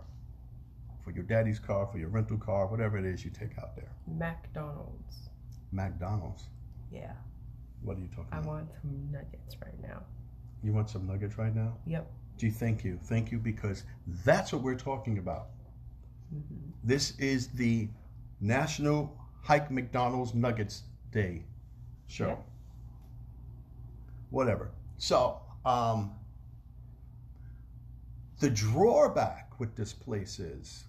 [1.02, 3.88] for your daddy's car, for your rental car, whatever it is you take out there.
[4.06, 5.30] McDonald's.
[5.72, 6.44] McDonald's.
[6.92, 7.14] Yeah,
[7.84, 8.50] What are you talking I about?
[8.50, 10.04] I want some nuggets right now.
[10.62, 11.78] You want some nuggets right now?
[11.88, 12.12] Yep.
[12.36, 13.00] Gee, thank you.
[13.02, 13.86] Thank you because
[14.26, 15.52] that's what we're talking about.
[16.30, 17.88] hmm This is the
[18.42, 21.44] National Hike McDonald's Nuggets Day
[22.08, 22.28] show.
[22.28, 22.46] Yep.
[24.30, 24.72] Whatever.
[24.98, 26.12] So, um,
[28.40, 30.86] the drawback with this place is,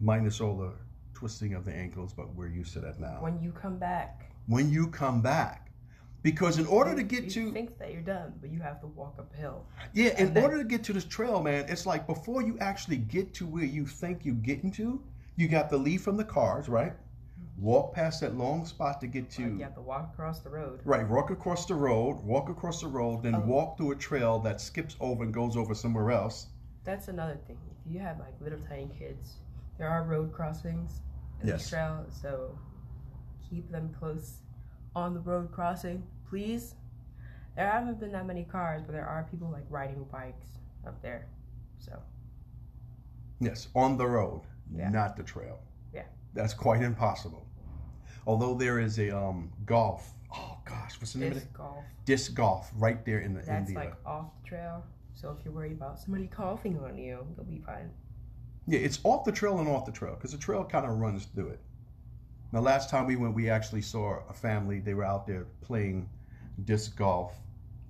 [0.00, 0.72] minus all the
[1.14, 3.18] twisting of the ankles, but we're used to that now.
[3.20, 5.72] When you come back, When you come back,
[6.22, 8.80] because in order to get you to You think that you're done, but you have
[8.80, 9.64] to walk uphill.
[9.92, 12.98] Yeah, in then- order to get to this trail, man, it's like before you actually
[12.98, 15.02] get to where you think you're getting to,
[15.36, 16.92] you got to leave from the cars, right?
[17.58, 20.50] Walk past that long spot to get to, Like, you have to walk across the
[20.50, 20.80] road.
[20.84, 21.08] right?
[21.08, 23.40] Walk across the road, walk across the road, then Oh.
[23.40, 26.48] walk through a trail that skips over and goes over somewhere else.
[26.84, 27.58] That's another thing.
[27.70, 29.36] If you have like little tiny kids,
[29.78, 31.00] there are road crossings
[31.40, 31.64] in Yes.
[31.64, 32.58] the trail, so
[33.40, 34.42] keep them close
[34.94, 36.74] on the road crossing, please.
[37.54, 41.26] There haven't been that many cars, but there are people like riding bikes up there.
[41.78, 42.02] So
[43.40, 44.42] Yes, on the road,
[44.74, 44.88] Yeah.
[44.90, 45.58] not the trail.
[45.92, 46.04] Yeah.
[46.36, 47.46] That's quite impossible.
[48.26, 50.12] Although there is a um, golf.
[50.32, 51.56] Oh gosh, what's the name of disc it?
[51.56, 53.80] golf, Disc golf right there in the that's in the.
[53.80, 54.84] uh, like off the trail.
[55.14, 57.90] So if you're worried about somebody coughing on you, you'll be fine.
[58.66, 61.24] Yeah, it's off the trail and off the trail because the trail kind of runs
[61.26, 61.60] through it.
[62.52, 64.80] Now, last time we went, we actually saw a family.
[64.80, 66.08] They were out there playing
[66.64, 67.32] disc golf.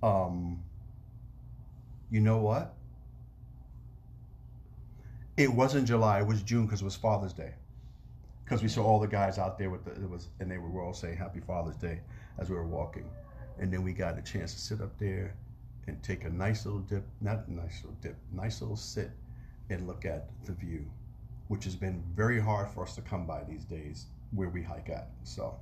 [0.01, 0.63] Um,
[2.09, 2.75] you know what?
[5.35, 6.19] It wasn't July.
[6.19, 7.53] It was June because it was Father's Day.
[8.47, 10.81] Because we saw all the guys out there with the it was, and they were
[10.81, 11.99] all saying Happy Father's Day
[12.37, 13.03] as we were walking,
[13.59, 15.35] and then we got a chance to sit up there
[15.87, 19.11] and take a nice little dip, not a nice little dip, nice little sit
[19.69, 20.85] and look at the view,
[21.49, 24.89] which has been very hard for us to come by these days where we hike
[24.89, 25.09] at.
[25.23, 25.53] So,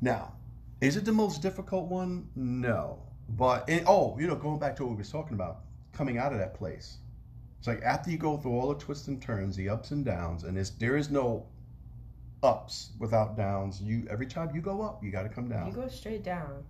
[0.00, 0.34] now,
[0.80, 2.28] is it the most difficult one?
[2.36, 3.00] No.
[3.30, 6.32] But, and, oh, you know, going back to what we was talking about, coming out
[6.32, 6.98] of that place.
[7.58, 10.44] It's like after you go through all the twists and turns, the ups and downs,
[10.44, 11.46] and it's, there is no
[12.42, 13.82] ups without downs.
[13.82, 15.66] You every time you go up, you got to come down.
[15.66, 16.64] You go straight down,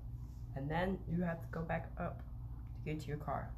[0.56, 2.22] and then you have to go back up
[2.74, 3.50] to get to your car.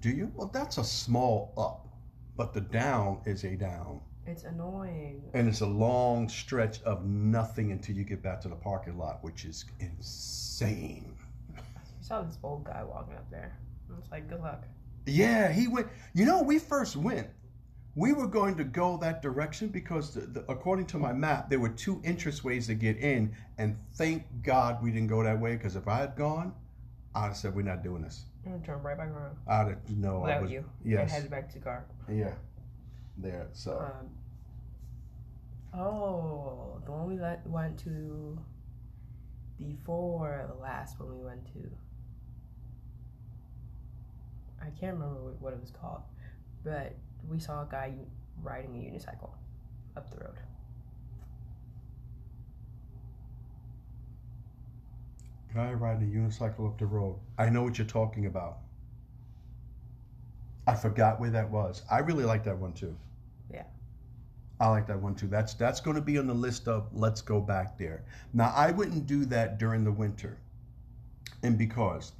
[0.00, 0.30] Do you?
[0.36, 1.88] Well, that's a small up,
[2.36, 4.00] but the down is a down.
[4.24, 5.22] It's annoying.
[5.34, 9.24] And it's a long stretch of nothing until you get back to the parking lot,
[9.24, 11.16] which is insane.
[11.56, 11.60] I
[12.02, 13.58] saw this old guy walking up there.
[13.90, 14.64] I was like, good luck.
[15.08, 15.88] Yeah, he went.
[16.14, 17.28] You know, we first went.
[17.94, 21.58] We were going to go that direction because, the, the, according to my map, there
[21.58, 23.34] were two entrance ways to get in.
[23.58, 26.54] And thank God we didn't go that way because if I had gone,
[27.14, 28.24] I'd have said, We're not doing this.
[28.46, 30.50] I'm gonna turn right back around I'd have, no, I was.
[30.50, 30.64] you.
[30.84, 31.12] Yes.
[31.12, 31.86] And head back to the car.
[32.10, 32.34] Yeah.
[33.16, 33.48] There.
[33.52, 33.90] So.
[35.74, 38.38] Um, oh, the one we let, went to
[39.58, 41.70] before the last one we went to.
[44.60, 46.02] I can't remember what, what it was called,
[46.64, 46.94] but
[47.28, 47.92] we saw a guy
[48.42, 49.30] riding a unicycle
[49.96, 50.36] up the road.
[55.54, 57.16] Guy riding a unicycle up the road.
[57.38, 58.58] I know what you're talking about.
[60.66, 61.82] I forgot where that was.
[61.90, 62.94] I really like that one too.
[63.50, 63.64] Yeah.
[64.60, 65.26] I like that one too.
[65.26, 68.04] That's that's going to be on the list of let's go back there.
[68.34, 70.36] Now I wouldn't do that during the winter,
[71.42, 72.12] and because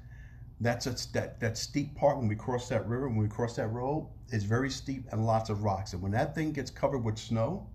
[0.60, 3.68] that's a, that that steep part when we cross that river, when we cross that
[3.68, 5.92] road, it's very steep and lots of rocks.
[5.92, 7.66] And when that thing gets covered with snow,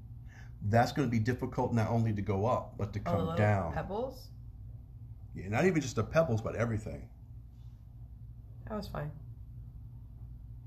[0.70, 3.36] that's going to be difficult not only to go up but to Oh, come little
[3.36, 3.74] down.
[3.74, 4.28] pebbles.
[5.36, 7.10] Yeah, not even just the pebbles, but everything.
[8.70, 9.12] That was fine.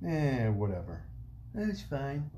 [0.07, 1.03] Eh, whatever.
[1.55, 2.31] It's fine.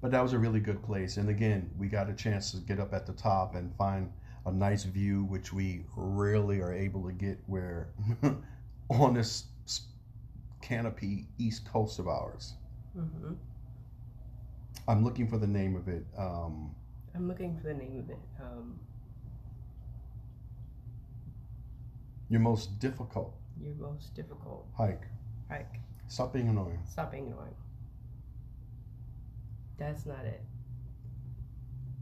[0.00, 1.16] But that was a really good place.
[1.16, 4.12] And again, we got a chance to get up at the top and find
[4.46, 7.88] a nice view, which we rarely are able to get where
[8.88, 9.44] on this
[10.62, 12.54] canopy east coast of ours.
[12.94, 13.34] hmm
[14.88, 16.04] I'm looking for the name of it.
[16.16, 16.74] Um,
[17.14, 18.18] I'm looking for the name of it.
[18.40, 18.78] Um,
[22.28, 25.06] your most difficult your most difficult hike.
[25.48, 25.80] hike.
[26.08, 26.78] Stop being annoying.
[26.84, 27.54] Stop being annoying.
[29.78, 30.42] That's not it.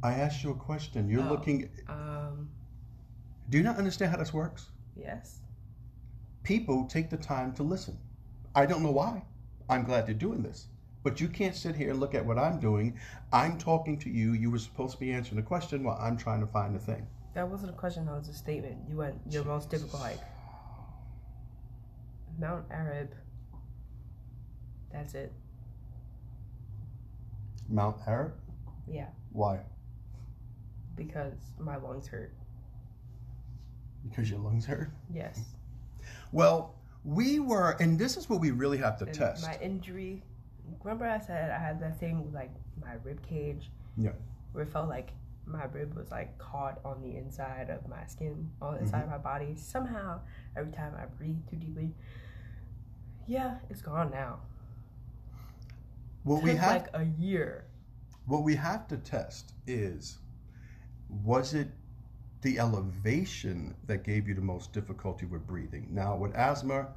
[0.02, 1.08] I asked you a question.
[1.08, 1.30] You're Oh.
[1.30, 1.70] looking.
[1.88, 2.50] Um,
[3.50, 4.70] Do you not understand how this works?
[4.96, 5.40] yes.
[6.44, 7.98] People take the time to listen.
[8.54, 9.24] I don't know why.
[9.68, 10.68] I'm glad they're doing this.
[11.02, 12.98] But you can't sit here and look at what I'm doing.
[13.32, 14.32] I'm talking to you.
[14.34, 17.06] You were supposed to be answering the question while I'm trying to find the thing.
[17.34, 18.76] That wasn't a question, that was a statement.
[18.88, 20.20] You went your most difficult hike.
[22.38, 23.10] Mount Arab.
[24.92, 25.32] That's it.
[27.68, 28.34] Mount Arab?
[28.86, 29.08] Yeah.
[29.32, 29.60] Why?
[30.94, 32.34] Because my lungs hurt.
[34.08, 34.90] Because your lungs hurt?
[35.12, 35.40] Yes.
[36.34, 36.74] Well,
[37.04, 39.42] we were, and this is what we really have to And test.
[39.46, 40.22] My injury.
[40.82, 43.70] Remember, I said I had that thing with like my rib cage.
[43.96, 44.10] Yeah.
[44.52, 45.12] Where it felt like
[45.46, 49.12] my rib was like caught on the inside of my skin, on the inside Mm-hmm.
[49.14, 49.54] of my body.
[49.56, 50.20] Somehow,
[50.56, 51.92] every time I breathe too deeply,
[53.26, 54.40] yeah, it's gone now.
[56.24, 57.66] What we have like a year.
[58.26, 60.18] what we have to test is
[61.08, 61.68] was it
[62.44, 65.88] the elevation that gave you the most difficulty with breathing.
[65.90, 66.88] Now with asthma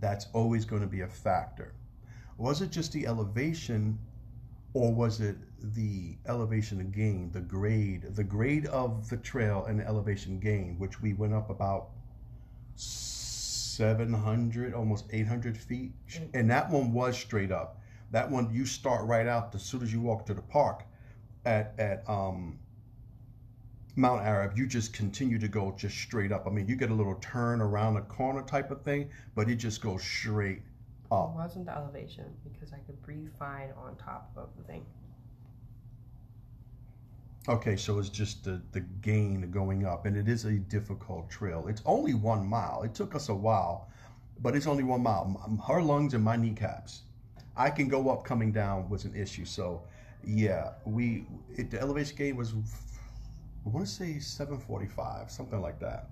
[0.00, 1.74] that's always going to be a factor.
[2.38, 4.00] Was it just the elevation
[4.74, 5.36] or was it
[5.76, 11.00] the elevation gain the grade the grade of the trail and the elevation gain which
[11.00, 11.90] we went up about
[12.74, 15.92] 700 almost 800 feet?
[16.34, 17.80] And that one was straight up.
[18.10, 20.82] That one you start right out as soon as you walk to the park
[21.44, 22.58] at at um,
[23.96, 24.56] Mount Arab.
[24.56, 26.46] You just continue to go just straight up.
[26.46, 29.56] I mean, you get a little turn around a corner type of thing, but it
[29.56, 30.62] just goes straight
[31.10, 31.30] up.
[31.30, 34.84] It wasn't the elevation because I could breathe fine on top of the thing.
[37.48, 41.66] Okay, so it's just the the gain going up, and it is a difficult trail.
[41.68, 42.82] It's only one mile.
[42.82, 43.88] It took us a while,
[44.42, 45.60] but it's only one mile.
[45.66, 47.02] Her lungs and my kneecaps.
[47.56, 48.24] I can go up.
[48.24, 49.44] Coming down was an issue.
[49.44, 49.84] So,
[50.24, 51.24] yeah, we
[51.56, 52.52] it, the elevation gain was
[53.66, 56.08] I want to say 745, something like that.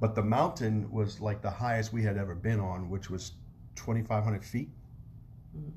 [0.00, 3.32] But the mountain was like the highest we had ever been on, which was
[3.74, 4.70] 2,500 feet
[5.56, 5.72] Mhm.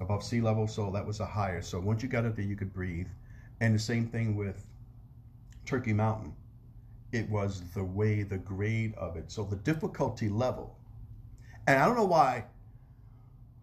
[0.00, 0.68] above sea level.
[0.68, 1.70] So that was the highest.
[1.70, 3.08] So once you got up there, you could breathe.
[3.60, 4.64] And the same thing with
[5.64, 6.34] Turkey Mountain.
[7.10, 9.30] It was the way, the grade of it.
[9.30, 10.76] So the difficulty level.
[11.66, 12.46] And I don't know why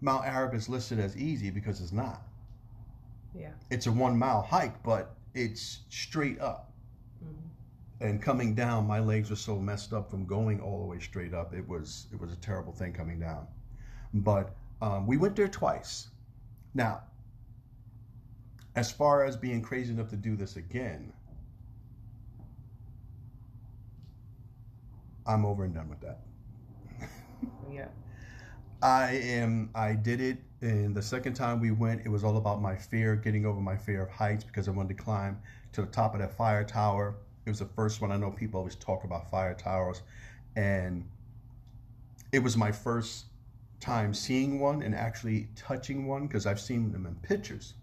[0.01, 2.21] Mount Arab is listed as easy because it's not.
[3.33, 3.53] Yeah.
[3.69, 6.73] It's a one mile hike, but it's straight up.
[7.23, 7.49] Mhm.
[7.99, 11.33] And coming down, my legs were so messed up from going all the way straight
[11.33, 11.53] up.
[11.53, 13.47] It was it was a terrible thing coming down.
[14.13, 16.09] But um, we went there twice.
[16.73, 17.03] Now,
[18.75, 21.13] as far as being crazy enough to do this again,
[25.25, 26.19] I'm over and done with that.
[27.71, 27.87] Yeah.
[28.81, 29.69] I am.
[29.73, 33.15] I did it, and the second time we went, it was all about my fear,
[33.15, 35.39] getting over my fear of heights because I wanted to climb
[35.73, 37.15] to the top of that fire tower.
[37.45, 38.11] It was the first one.
[38.11, 40.01] I know people always talk about fire towers,
[40.55, 41.05] and
[42.31, 43.25] it was my first
[43.79, 47.75] time seeing one and actually touching one because I've seen them in pictures.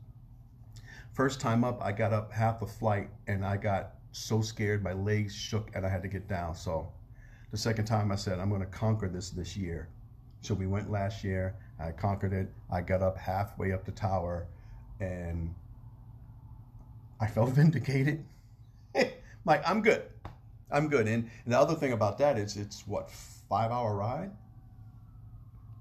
[1.12, 4.92] First time up, I got up half a flight and I got so scared, my
[4.92, 6.54] legs shook, and I had to get down.
[6.54, 6.92] So,
[7.50, 9.88] the second time I said, I'm going to conquer this this year.
[10.42, 11.56] So we went last year.
[11.78, 12.52] I conquered it.
[12.70, 14.46] I got up halfway up the tower,
[15.00, 15.54] and
[17.20, 18.24] I felt vindicated.
[19.44, 20.02] like I'm good.
[20.70, 21.06] I'm good.
[21.06, 24.30] And, and the other thing about that is, it's what five hour ride.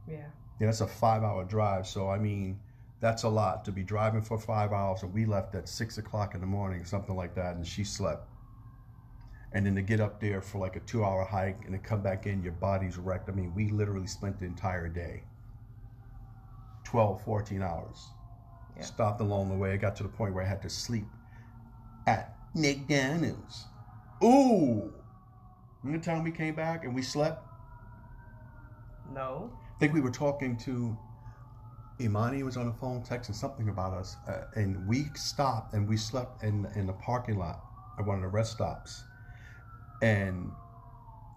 [0.08, 0.18] Yeah.
[0.60, 1.88] Yeah, that's a five hour drive.
[1.88, 2.60] So I mean,
[3.00, 5.02] that's a lot to be driving for five hours.
[5.02, 8.28] And we left at six o'clock in the morning, something like that, and she slept.
[9.54, 12.02] And then to get up there for like a two hour hike and to come
[12.02, 13.30] back in, your body's wrecked.
[13.30, 15.24] I mean, we literally spent the entire day
[16.86, 17.98] 12, 14 hours.
[18.78, 18.84] Yeah.
[18.84, 19.74] Stopped along the way.
[19.74, 21.08] I got to the point where I had to sleep
[22.08, 23.66] at McDonald's.
[24.24, 24.94] Ooh!
[25.84, 27.44] Remember the time we came back and we slept?
[29.14, 29.52] No.
[29.76, 30.98] I think we were talking to
[32.02, 35.98] Imani was on the phone texting something about us, uh, and we stopped and we
[35.98, 37.64] slept in in the parking lot
[38.00, 39.04] at one of the rest stops,
[40.02, 40.52] and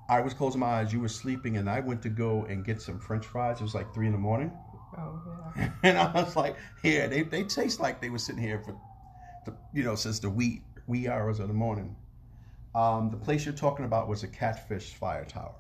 [0.09, 2.81] I was closing my eyes, you were sleeping, and I went to go and get
[2.83, 3.61] some French fries.
[3.61, 4.53] It was like three in the morning,
[4.97, 5.71] Oh yeah.
[5.83, 8.77] and I was like, "Here, they they taste like they were sitting here for,
[9.45, 11.97] the, you know, since the wee wee hours of the morning."
[12.75, 15.55] Um, the place you're talking about was a Catfish Fire Tower.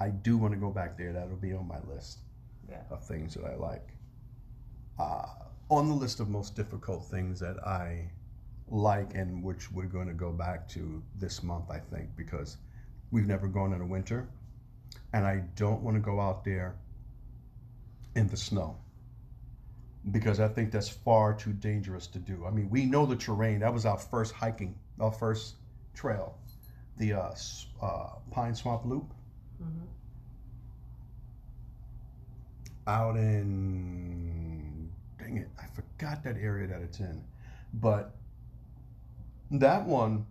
[0.00, 1.12] I do want to go back there.
[1.12, 2.20] That'll be on my list
[2.68, 2.82] Yeah.
[2.90, 3.94] of things that I like.
[4.98, 5.26] Uh,
[5.70, 8.10] on the list of most difficult things that I
[8.70, 12.56] like and which we're going to go back to this month, I think, because
[13.10, 14.28] we've never gone in the winter.
[15.12, 16.76] And I don't want to go out there
[18.14, 18.76] in the snow
[20.10, 22.44] because I think that's far too dangerous to do.
[22.46, 23.60] I mean, we know the terrain.
[23.60, 25.56] That was our first hiking, our first
[25.94, 26.38] trail,
[26.96, 27.30] the uh,
[27.82, 29.12] uh, Pine Swamp Loop.
[29.58, 29.86] hmm
[32.86, 37.22] out in dang it i forgot that area that it's in
[37.74, 38.16] but
[39.50, 40.26] that one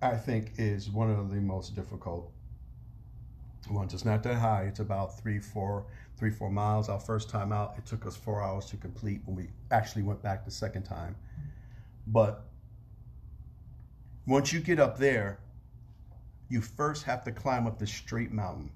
[0.00, 2.30] i think is one of the most difficult
[3.70, 5.84] ones it's not that high it's about three four
[6.16, 9.36] three four miles our first time out it took us four hours to complete when
[9.36, 11.14] we actually went back the second time
[12.06, 12.44] but
[14.26, 15.38] once you get up there
[16.48, 18.70] you first have to climb up the straight mountain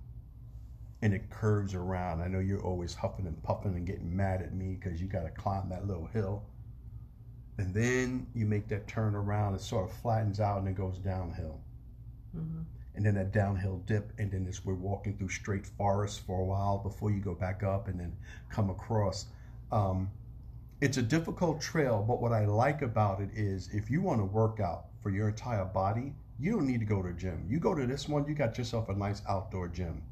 [1.03, 2.23] and it curves around.
[2.23, 5.25] I know you're always huffing and puffing and getting mad at me because you got
[5.25, 6.45] to climb that little hill.
[7.59, 10.99] And then you make that turn around, it sort of flattens out and it goes
[10.99, 11.61] downhill.
[12.35, 12.63] hmm
[12.95, 16.45] And then that downhill dip, and then it's, we're walking through straight forest for a
[16.45, 18.17] while before you go back up and then
[18.51, 19.27] come across.
[19.71, 20.11] Um,
[20.81, 24.25] it's a difficult trail, but what I like about it is if you want to
[24.25, 27.47] work out for your entire body, you don't need to go to a gym.
[27.49, 30.03] You go to this one, you got yourself a nice outdoor gym.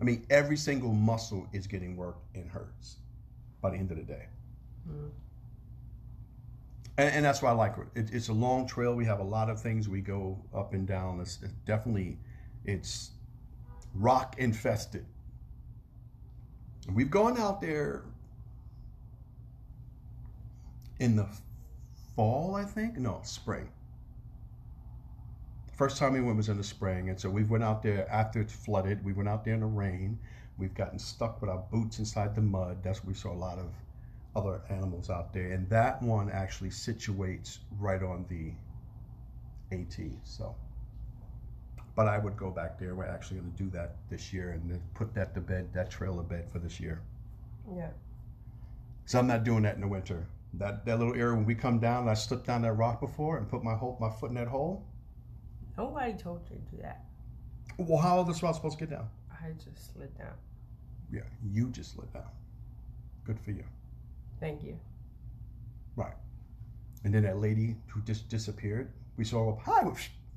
[0.00, 2.96] I mean, every single muscle is getting worked and hurts
[3.60, 4.26] by the end of the day.
[4.88, 5.10] Mm.
[7.00, 7.98] And, and that's why I like it.
[7.98, 8.10] it.
[8.12, 8.94] It's a long trail.
[8.94, 11.18] We have a lot of things we go up and down.
[11.20, 12.18] It's, definitely,
[12.66, 13.12] it's
[13.94, 15.06] rock infested.
[16.92, 18.02] We've gone out there
[20.98, 21.26] in the
[22.14, 22.98] fall, I think.
[22.98, 23.70] No, spring.
[25.72, 28.42] First time we went was in the spring, and so we went out there after
[28.42, 29.02] it's flooded.
[29.02, 30.18] We went out there in the rain.
[30.58, 32.82] We've gotten stuck with our boots inside the mud.
[32.82, 33.72] That's where we saw a lot of
[34.36, 38.52] other animals out there, and that one actually situates right on the
[39.76, 39.96] AT.
[40.24, 40.54] So,
[41.96, 42.94] but I would go back there.
[42.94, 46.16] We're actually going to do that this year and put that to bed, that trail
[46.16, 47.02] to bed for this year.
[47.74, 47.90] Yeah.
[49.06, 50.26] So I'm not doing that in the winter.
[50.54, 53.48] That that little area when we come down, I slipped down that rock before and
[53.48, 54.84] put my hole, my foot in that hole.
[55.76, 57.04] Nobody told you to do that.
[57.78, 59.08] Well, how else was I supposed to get down?
[59.30, 60.34] I just slid down.
[61.12, 62.28] Yeah, you just slid down.
[63.24, 63.64] Good for you.
[64.40, 64.78] Thank you.
[65.96, 66.14] Right.
[67.04, 69.92] And then that lady who just disappeared, we saw her up high.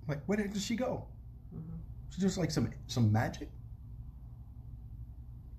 [0.08, 1.06] Like, where did she go?
[1.52, 1.60] hmm
[2.10, 3.50] She just like some some magic.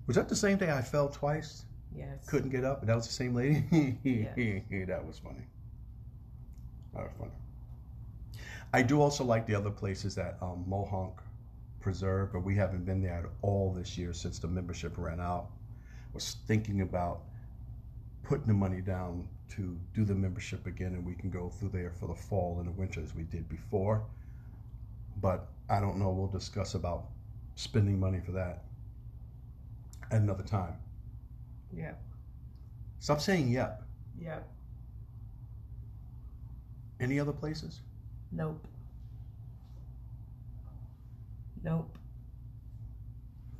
[0.07, 1.65] Was that the same day I fell twice?
[1.97, 2.27] Yes.
[2.27, 3.65] Couldn't get up, and that was the same lady.
[4.05, 4.35] Yes.
[4.89, 5.47] that was funny.
[6.93, 7.31] That was funny.
[8.73, 11.15] I do also like the other places that um, Mohonk
[11.81, 15.47] Preserve, but we haven't been there at all this year since the membership ran out.
[16.13, 17.21] Was thinking about
[18.25, 21.91] putting the money down to do the membership again, and we can go through there
[21.91, 24.05] for the fall and the winter as we did before.
[25.21, 26.11] But I don't know.
[26.11, 27.07] We'll discuss about
[27.55, 28.65] spending money for that
[30.11, 30.75] at another time.
[31.73, 32.01] Yep.
[32.99, 33.83] Stop saying yep.
[34.21, 34.49] Yep.
[37.01, 37.81] Any other places?
[38.33, 38.67] Nope.
[41.63, 41.99] Nope.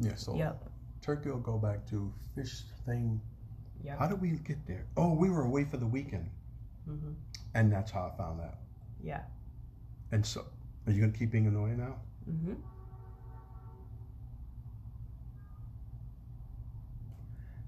[0.01, 0.71] Yeah, so Yep.
[1.03, 3.21] Turkey will go back to fish thing.
[3.85, 3.99] Yep.
[3.99, 4.87] How did we get there?
[4.97, 6.31] Oh, we were away for the weekend,
[6.87, 7.13] hmm
[7.55, 8.59] and that's how I found out.
[9.03, 9.21] Yeah.
[10.11, 10.45] And so,
[10.87, 11.97] are you gonna keep being annoying now?
[12.25, 12.55] hmm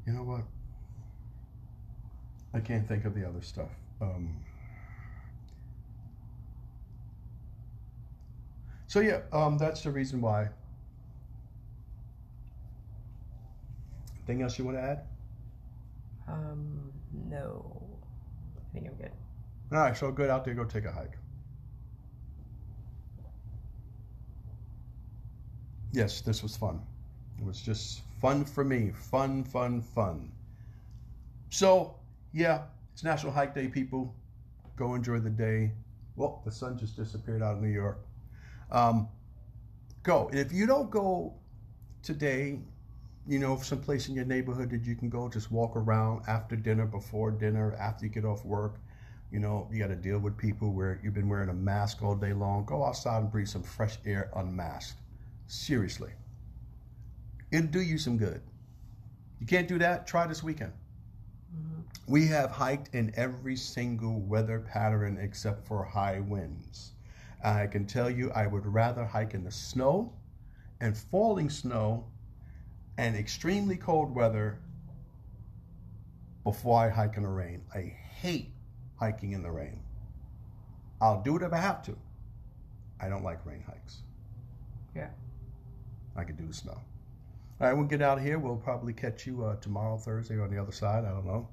[0.06, 0.42] You know what?
[2.54, 3.70] I can't think of the other stuff.
[4.00, 4.36] Um,
[8.86, 10.48] so yeah, um, that's the reason why.
[14.16, 15.02] Anything else you want to add?
[16.29, 16.93] Um.
[17.29, 17.83] No.
[18.57, 19.12] I think I'm good.
[19.72, 20.55] All right, so good out there.
[20.55, 21.16] Go take a hike.
[25.93, 26.81] Yes, this was fun.
[27.39, 28.93] It was just fun for me.
[28.95, 30.31] Fun, fun, fun.
[31.51, 31.97] So,
[32.33, 34.14] yeah, it's National Hike Day, people.
[34.77, 35.72] Go enjoy the day.
[36.16, 37.99] Well, the sun just disappeared out of New York.
[38.70, 39.09] Um,
[40.03, 40.29] go.
[40.29, 41.35] And if you don't go
[42.03, 42.59] today,
[43.29, 46.87] you know, someplace in your neighborhood that you can go, just walk around after dinner,
[46.87, 48.77] before dinner, after you get off work.
[49.33, 52.14] You know, you got to deal with people where you've been wearing a mask all
[52.14, 52.64] day long.
[52.64, 55.01] Go outside and breathe some fresh air unmasked.
[55.49, 56.11] Seriously.
[57.51, 58.41] It'll do you some good.
[59.41, 60.07] You can't do that?
[60.07, 60.72] Try this weekend.
[61.55, 61.81] Mm-hmm.
[62.12, 66.93] We have hiked in every single weather pattern except for high winds.
[67.45, 70.12] I can tell you, I would rather hike in the snow
[70.81, 72.07] and falling snow
[72.99, 74.59] and extremely cold weather
[76.44, 77.62] before I hike in the rain.
[77.74, 77.80] I
[78.20, 78.51] hate
[78.99, 79.80] hiking in the rain.
[81.01, 81.97] I'll do it if I have to.
[83.01, 83.99] I don't like rain hikes.
[84.94, 85.11] Yeah.
[86.16, 86.80] I could do the snow.
[87.59, 88.38] All right, we'll get out of here.
[88.38, 91.05] We'll probably catch you uh, tomorrow, Thursday, on the other side.
[91.05, 91.49] I don't know.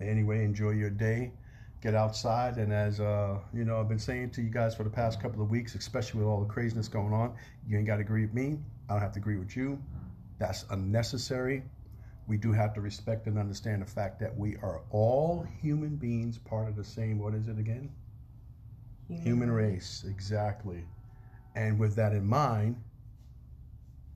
[0.00, 1.32] Anyway, enjoy your day.
[1.80, 4.90] Get outside, and as uh, you know, I've been saying to you guys for the
[4.90, 7.34] past couple of weeks, especially with all the craziness going on,
[7.68, 8.58] you ain't got to agree with me.
[8.88, 9.82] I don't have to agree with you.
[10.38, 11.62] That's unnecessary.
[12.26, 16.38] We do have to respect and understand the fact that we are all human beings,
[16.38, 17.18] part of the same.
[17.18, 17.90] What is it again?
[19.08, 20.84] Human race, exactly.
[21.54, 22.76] And with that in mind,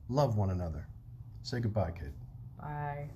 [0.09, 0.87] love one another.
[1.43, 2.13] Say goodbye, kid.
[2.59, 3.09] Bye.